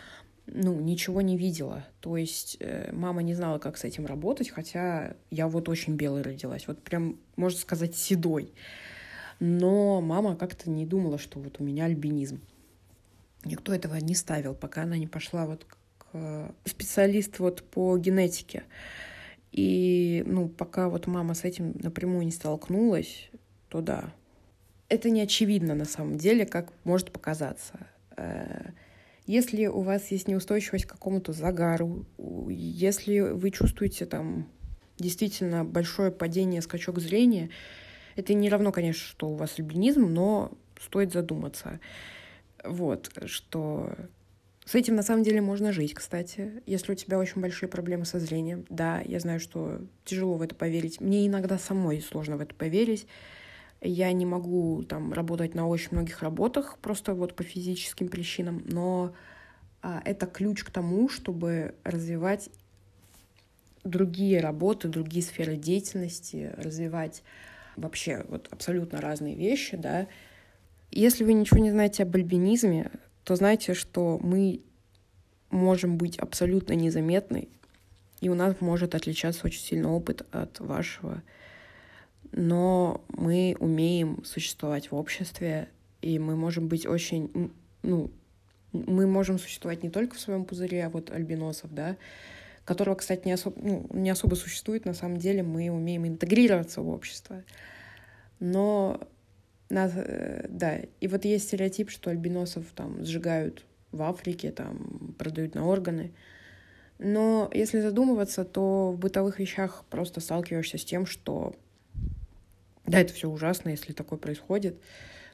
ну, 0.47 0.81
ничего 0.81 1.21
не 1.21 1.37
видела. 1.37 1.85
То 2.01 2.17
есть 2.17 2.57
э, 2.61 2.93
мама 2.93 3.23
не 3.23 3.35
знала, 3.35 3.59
как 3.59 3.77
с 3.77 3.85
этим 3.85 4.07
работать, 4.07 4.49
хотя 4.49 5.17
я 5.31 5.49
вот 5.49 5.69
очень 5.69 5.97
белой 5.97 6.23
родилась. 6.23 6.69
Вот 6.69 6.83
прям, 6.83 7.19
можно 7.37 7.59
сказать, 7.59 7.97
седой. 7.97 8.53
Но 9.41 10.01
мама 10.01 10.37
как-то 10.37 10.71
не 10.71 10.87
думала, 10.87 11.19
что 11.19 11.41
вот 11.41 11.61
у 11.61 11.65
меня 11.65 11.87
альбинизм. 11.87 12.41
Никто 13.45 13.75
этого 13.75 13.97
не 13.97 14.15
ставил, 14.15 14.55
пока 14.55 14.83
она 14.83 14.97
не 14.97 15.07
пошла 15.07 15.47
вот 15.47 15.67
к 15.99 16.55
специалисту 16.65 17.43
вот 17.43 17.63
по 17.63 17.99
генетике. 17.99 18.65
И, 19.53 20.23
ну, 20.27 20.49
пока 20.49 20.89
вот 20.89 21.07
мама 21.07 21.35
с 21.35 21.45
этим 21.45 21.75
напрямую 21.83 22.25
не 22.25 22.33
столкнулась, 22.33 23.31
то 23.69 23.81
да. 23.81 24.13
Это 24.89 25.11
не 25.11 25.21
очевидно 25.21 25.75
на 25.75 25.85
самом 25.85 26.17
деле, 26.17 26.47
как 26.47 26.73
может 26.85 27.11
показаться. 27.13 27.87
Э, 28.17 28.71
если 29.27 29.67
у 29.67 29.81
вас 29.81 30.11
есть 30.13 30.29
неустойчивость 30.29 30.87
к 30.87 30.91
какому-то 30.91 31.33
загару, 31.33 32.07
если 32.49 33.19
вы 33.21 33.51
чувствуете 33.51 34.07
там 34.07 34.49
действительно 34.99 35.65
большое 35.65 36.11
падение, 36.13 36.63
скачок 36.63 37.01
зрения, 37.01 37.51
это 38.15 38.35
не 38.35 38.49
равно, 38.49 38.73
конечно, 38.73 39.05
что 39.05 39.29
у 39.29 39.35
вас 39.35 39.59
альбинизм, 39.59 40.07
но 40.07 40.53
стоит 40.81 41.13
задуматься. 41.13 41.81
Вот, 42.65 43.11
что 43.27 43.93
с 44.65 44.75
этим 44.75 44.97
на 44.97 45.03
самом 45.03 45.23
деле 45.23 45.41
можно 45.41 45.73
жить, 45.73 45.95
кстати, 45.95 46.63
если 46.67 46.93
у 46.93 46.95
тебя 46.95 47.19
очень 47.19 47.41
большие 47.41 47.69
проблемы 47.69 48.05
со 48.05 48.19
зрением. 48.19 48.65
Да, 48.69 49.01
я 49.05 49.21
знаю, 49.21 49.39
что 49.39 49.81
тяжело 50.05 50.35
в 50.35 50.43
это 50.43 50.55
поверить. 50.55 51.01
Мне 51.01 51.27
иногда 51.27 51.59
самой 51.59 52.01
сложно 52.01 52.37
в 52.37 52.41
это 52.41 52.55
поверить. 52.55 53.07
Я 53.87 54.13
не 54.13 54.27
могу 54.27 54.83
там 54.83 55.13
работать 55.13 55.55
на 55.55 55.69
очень 55.69 55.89
многих 55.93 56.23
работах, 56.23 56.79
просто 56.79 57.15
вот 57.15 57.35
по 57.35 57.43
физическим 57.43 58.09
причинам, 58.09 58.63
но 58.65 59.15
а, 59.83 60.03
это 60.05 60.27
ключ 60.27 60.65
к 60.65 60.71
тому, 60.71 61.09
чтобы 61.09 61.75
развивать 61.85 62.51
другие 63.85 64.41
работы, 64.41 64.89
другие 64.89 65.23
сферы 65.25 65.57
деятельности, 65.57 66.53
развивать 66.57 67.23
вообще 67.77 68.25
вот 68.29 68.49
абсолютно 68.51 69.01
разные 69.01 69.35
вещи, 69.35 69.77
да. 69.77 70.09
Если 70.91 71.25
вы 71.25 71.35
ничего 71.35 71.61
не 71.61 71.71
знаете 71.71 72.03
об 72.03 72.15
альбинизме, 72.15 72.91
то 73.25 73.37
знайте, 73.37 73.75
что 73.75 74.19
мы 74.23 74.61
можем 75.51 75.99
быть 75.99 76.19
абсолютно 76.19 76.73
незаметны, 76.73 77.49
и 78.21 78.29
у 78.29 78.35
нас 78.35 78.61
может 78.61 78.95
отличаться 78.95 79.47
очень 79.47 79.61
сильно 79.61 79.93
опыт 79.93 80.27
от 80.33 80.59
вашего 80.61 81.23
но 82.33 83.05
мы 83.09 83.57
умеем 83.59 84.25
существовать 84.25 84.91
в 84.91 84.95
обществе, 84.95 85.69
и 86.03 86.19
мы 86.19 86.37
можем 86.37 86.69
быть 86.69 86.87
очень, 86.87 87.53
ну, 87.83 88.11
мы 88.73 89.07
можем 89.07 89.39
существовать 89.39 89.83
не 89.83 89.91
только 89.91 90.17
в 90.17 90.21
своем 90.21 90.45
пузыре, 90.45 90.85
а 90.85 90.91
вот 90.91 91.11
альбиносов, 91.11 91.73
да, 91.73 91.97
которого, 92.65 92.97
кстати, 92.97 93.27
не 93.27 93.33
особо, 93.33 93.61
ну, 93.61 93.87
не 93.91 94.11
особо 94.11 94.35
существует, 94.35 94.85
на 94.85 94.95
самом 94.95 95.19
деле 95.19 95.43
мы 95.43 95.71
умеем 95.71 96.07
интегрироваться 96.07 96.83
в 96.83 96.89
общество. 96.89 97.43
Но 98.41 99.01
нас, 99.69 99.93
э, 99.95 100.47
да, 100.49 100.81
и 101.01 101.09
вот 101.09 101.25
есть 101.25 101.47
стереотип, 101.47 101.91
что 101.91 102.11
альбиносов 102.11 102.67
там 102.75 103.05
сжигают 103.05 103.65
в 103.93 104.03
Африке, 104.03 104.51
там 104.51 105.15
продают 105.19 105.55
на 105.55 105.67
органы. 105.67 106.13
Но 106.99 107.51
если 107.53 107.81
задумываться, 107.81 108.45
то 108.45 108.93
в 108.93 108.99
бытовых 108.99 109.39
вещах 109.39 109.85
просто 109.91 110.21
сталкиваешься 110.21 110.79
с 110.79 110.85
тем, 110.85 111.07
что 111.07 111.55
да, 112.87 113.01
это 113.01 113.13
все 113.13 113.29
ужасно, 113.29 113.71
если 113.71 113.93
такое 113.93 114.19
происходит, 114.19 114.81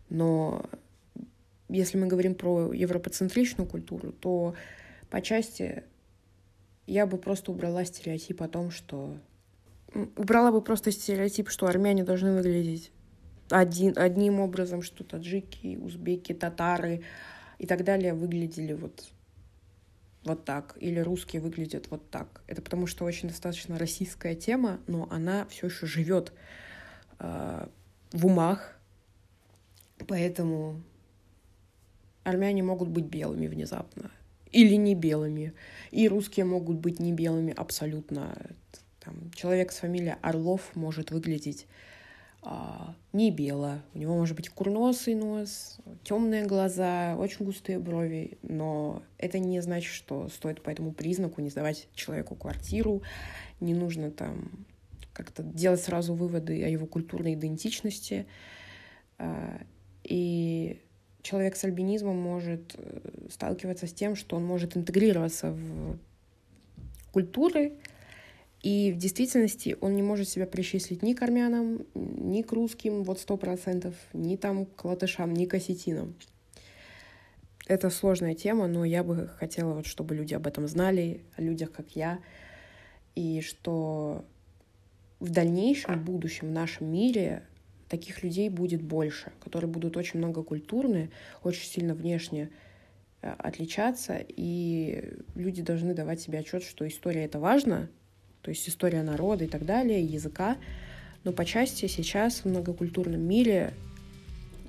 но 0.09 0.65
если 1.69 1.99
мы 1.99 2.07
говорим 2.07 2.35
про 2.35 2.73
европоцентричную 2.73 3.69
культуру, 3.69 4.13
то 4.13 4.55
по 5.11 5.21
части 5.21 5.85
я 6.87 7.07
бы 7.07 7.19
просто 7.19 7.53
убрала 7.53 7.85
стереотип 7.85 8.43
о 8.43 8.49
том, 8.49 8.71
что... 8.71 9.17
Убрала 10.17 10.51
бы 10.51 10.63
просто 10.63 10.91
стереотип, 10.91 11.51
что 11.51 11.67
армяне 11.67 12.03
должны 12.03 12.35
выглядеть 12.35 12.91
один, 13.51 13.93
одним 13.97 14.41
образом, 14.41 14.83
что 14.83 15.05
таджики, 15.05 15.77
узбеки, 15.77 16.33
татары 16.33 17.03
и 17.59 17.67
так 17.67 17.85
далее 17.85 18.15
выглядели 18.15 18.73
вот, 18.73 19.11
вот 20.25 20.45
так, 20.45 20.77
или 20.81 20.99
русские 21.01 21.43
выглядят 21.43 21.89
вот 21.91 22.11
так. 22.11 22.43
Это 22.47 22.63
потому 22.63 22.87
что 22.87 23.05
очень 23.05 23.29
достаточно 23.29 23.79
российская 23.79 24.35
тема, 24.35 24.81
но 24.87 25.07
она 25.11 25.47
все 25.47 25.67
еще 25.67 25.87
живет 25.87 26.33
э, 27.23 27.67
в 28.13 28.27
умах, 28.27 28.77
поэтому 30.07 30.83
армяне 32.25 32.63
могут 32.63 32.89
быть 32.89 33.07
белыми 33.07 33.47
внезапно 33.47 34.11
или 34.53 34.75
не 34.75 34.95
белыми, 34.95 35.55
и 35.91 36.09
русские 36.09 36.45
могут 36.45 36.77
быть 36.77 37.01
не 37.01 37.13
белыми 37.13 37.53
абсолютно. 37.53 38.37
Там, 39.01 39.31
человек 39.35 39.73
с 39.73 39.79
фамилией 39.79 40.15
Орлов 40.21 40.77
может 40.77 41.11
выглядеть 41.11 41.67
а, 42.43 42.95
не 43.13 43.31
бело. 43.31 43.83
У 43.95 43.99
него 43.99 44.15
может 44.15 44.37
быть 44.37 44.49
курносый 44.49 45.15
нос, 45.15 45.79
темные 46.05 46.45
глаза, 46.45 47.17
очень 47.17 47.45
густые 47.45 47.79
брови, 47.79 48.39
но 48.43 49.03
это 49.19 49.39
не 49.39 49.61
значит, 49.61 49.93
что 49.93 50.29
стоит 50.29 50.63
по 50.63 50.71
этому 50.71 50.93
признаку 50.93 51.41
не 51.41 51.51
сдавать 51.51 51.89
человеку 51.95 52.37
квартиру, 52.37 53.03
не 53.61 53.75
нужно 53.75 54.11
там 54.11 54.67
как-то 55.13 55.43
делать 55.43 55.81
сразу 55.81 56.15
выводы 56.15 56.63
о 56.65 56.69
его 56.69 56.87
культурной 56.87 57.35
идентичности. 57.35 58.27
А, 59.19 59.61
и 60.05 60.81
человек 61.23 61.57
с 61.57 61.65
альбинизмом 61.65 62.17
может 62.17 62.75
э, 62.77 63.29
сталкиваться 63.31 63.87
с 63.87 63.93
тем, 63.93 64.17
что 64.17 64.37
он 64.37 64.45
может 64.45 64.77
интегрироваться 64.77 65.53
в 65.53 65.99
культуры, 67.13 67.75
и 68.63 68.93
в 68.93 68.97
действительности 68.97 69.77
он 69.81 69.97
не 69.97 70.03
может 70.03 70.29
себя 70.29 70.47
причислить 70.47 71.03
ни 71.03 71.15
к 71.15 71.23
армянам, 71.23 71.85
ни 71.95 72.43
к 72.43 72.53
русским, 72.53 73.03
вот 73.03 73.19
сто 73.19 73.37
процентов, 73.37 73.95
ни 74.13 74.37
там 74.37 74.67
к 74.67 74.85
латышам, 74.85 75.33
ни 75.35 75.47
к 75.47 75.55
осетинам. 75.55 76.15
Это 77.67 77.91
сложная 77.91 78.35
тема, 78.35 78.67
но 78.67 78.85
я 78.85 79.05
бы 79.05 79.29
хотела, 79.39 79.75
вот, 79.75 79.87
чтобы 79.87 80.15
люди 80.15 80.35
об 80.35 80.47
этом 80.47 80.67
знали, 80.69 81.23
о 81.37 81.43
людях, 81.43 81.73
как 81.73 81.95
я, 81.95 82.21
и 83.15 83.41
что 83.41 84.25
в 85.23 85.31
дальнейшем 85.31 86.05
будущем 86.05 86.49
в 86.49 86.51
нашем 86.51 86.91
мире 86.93 87.45
таких 87.89 88.25
людей 88.25 88.49
будет 88.49 88.83
больше, 88.83 89.31
которые 89.39 89.71
будут 89.71 89.97
очень 89.97 90.19
многокультурны, 90.19 91.11
очень 91.45 91.65
сильно 91.65 91.95
внешне 91.95 92.51
э, 93.21 93.33
отличаться, 93.39 94.19
и 94.19 95.15
люди 95.37 95.63
должны 95.63 95.95
давать 95.95 96.21
себе 96.21 96.41
отчет, 96.41 96.65
что 96.65 96.89
история 96.89 97.25
это 97.25 97.39
важно, 97.39 97.89
то 98.41 98.51
есть 98.51 98.69
история 98.69 99.05
народа 99.05 99.45
и 99.45 99.47
так 99.47 99.65
далее, 99.65 100.03
языка, 100.03 100.57
но 101.23 101.31
по 101.31 101.45
части 101.45 101.87
сейчас 101.87 102.41
в 102.41 102.47
многокультурном 102.47 103.21
мире 103.21 103.75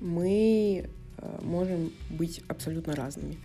мы 0.00 0.84
э, 1.18 1.38
можем 1.42 1.92
быть 2.10 2.42
абсолютно 2.46 2.94
разными. 2.94 3.38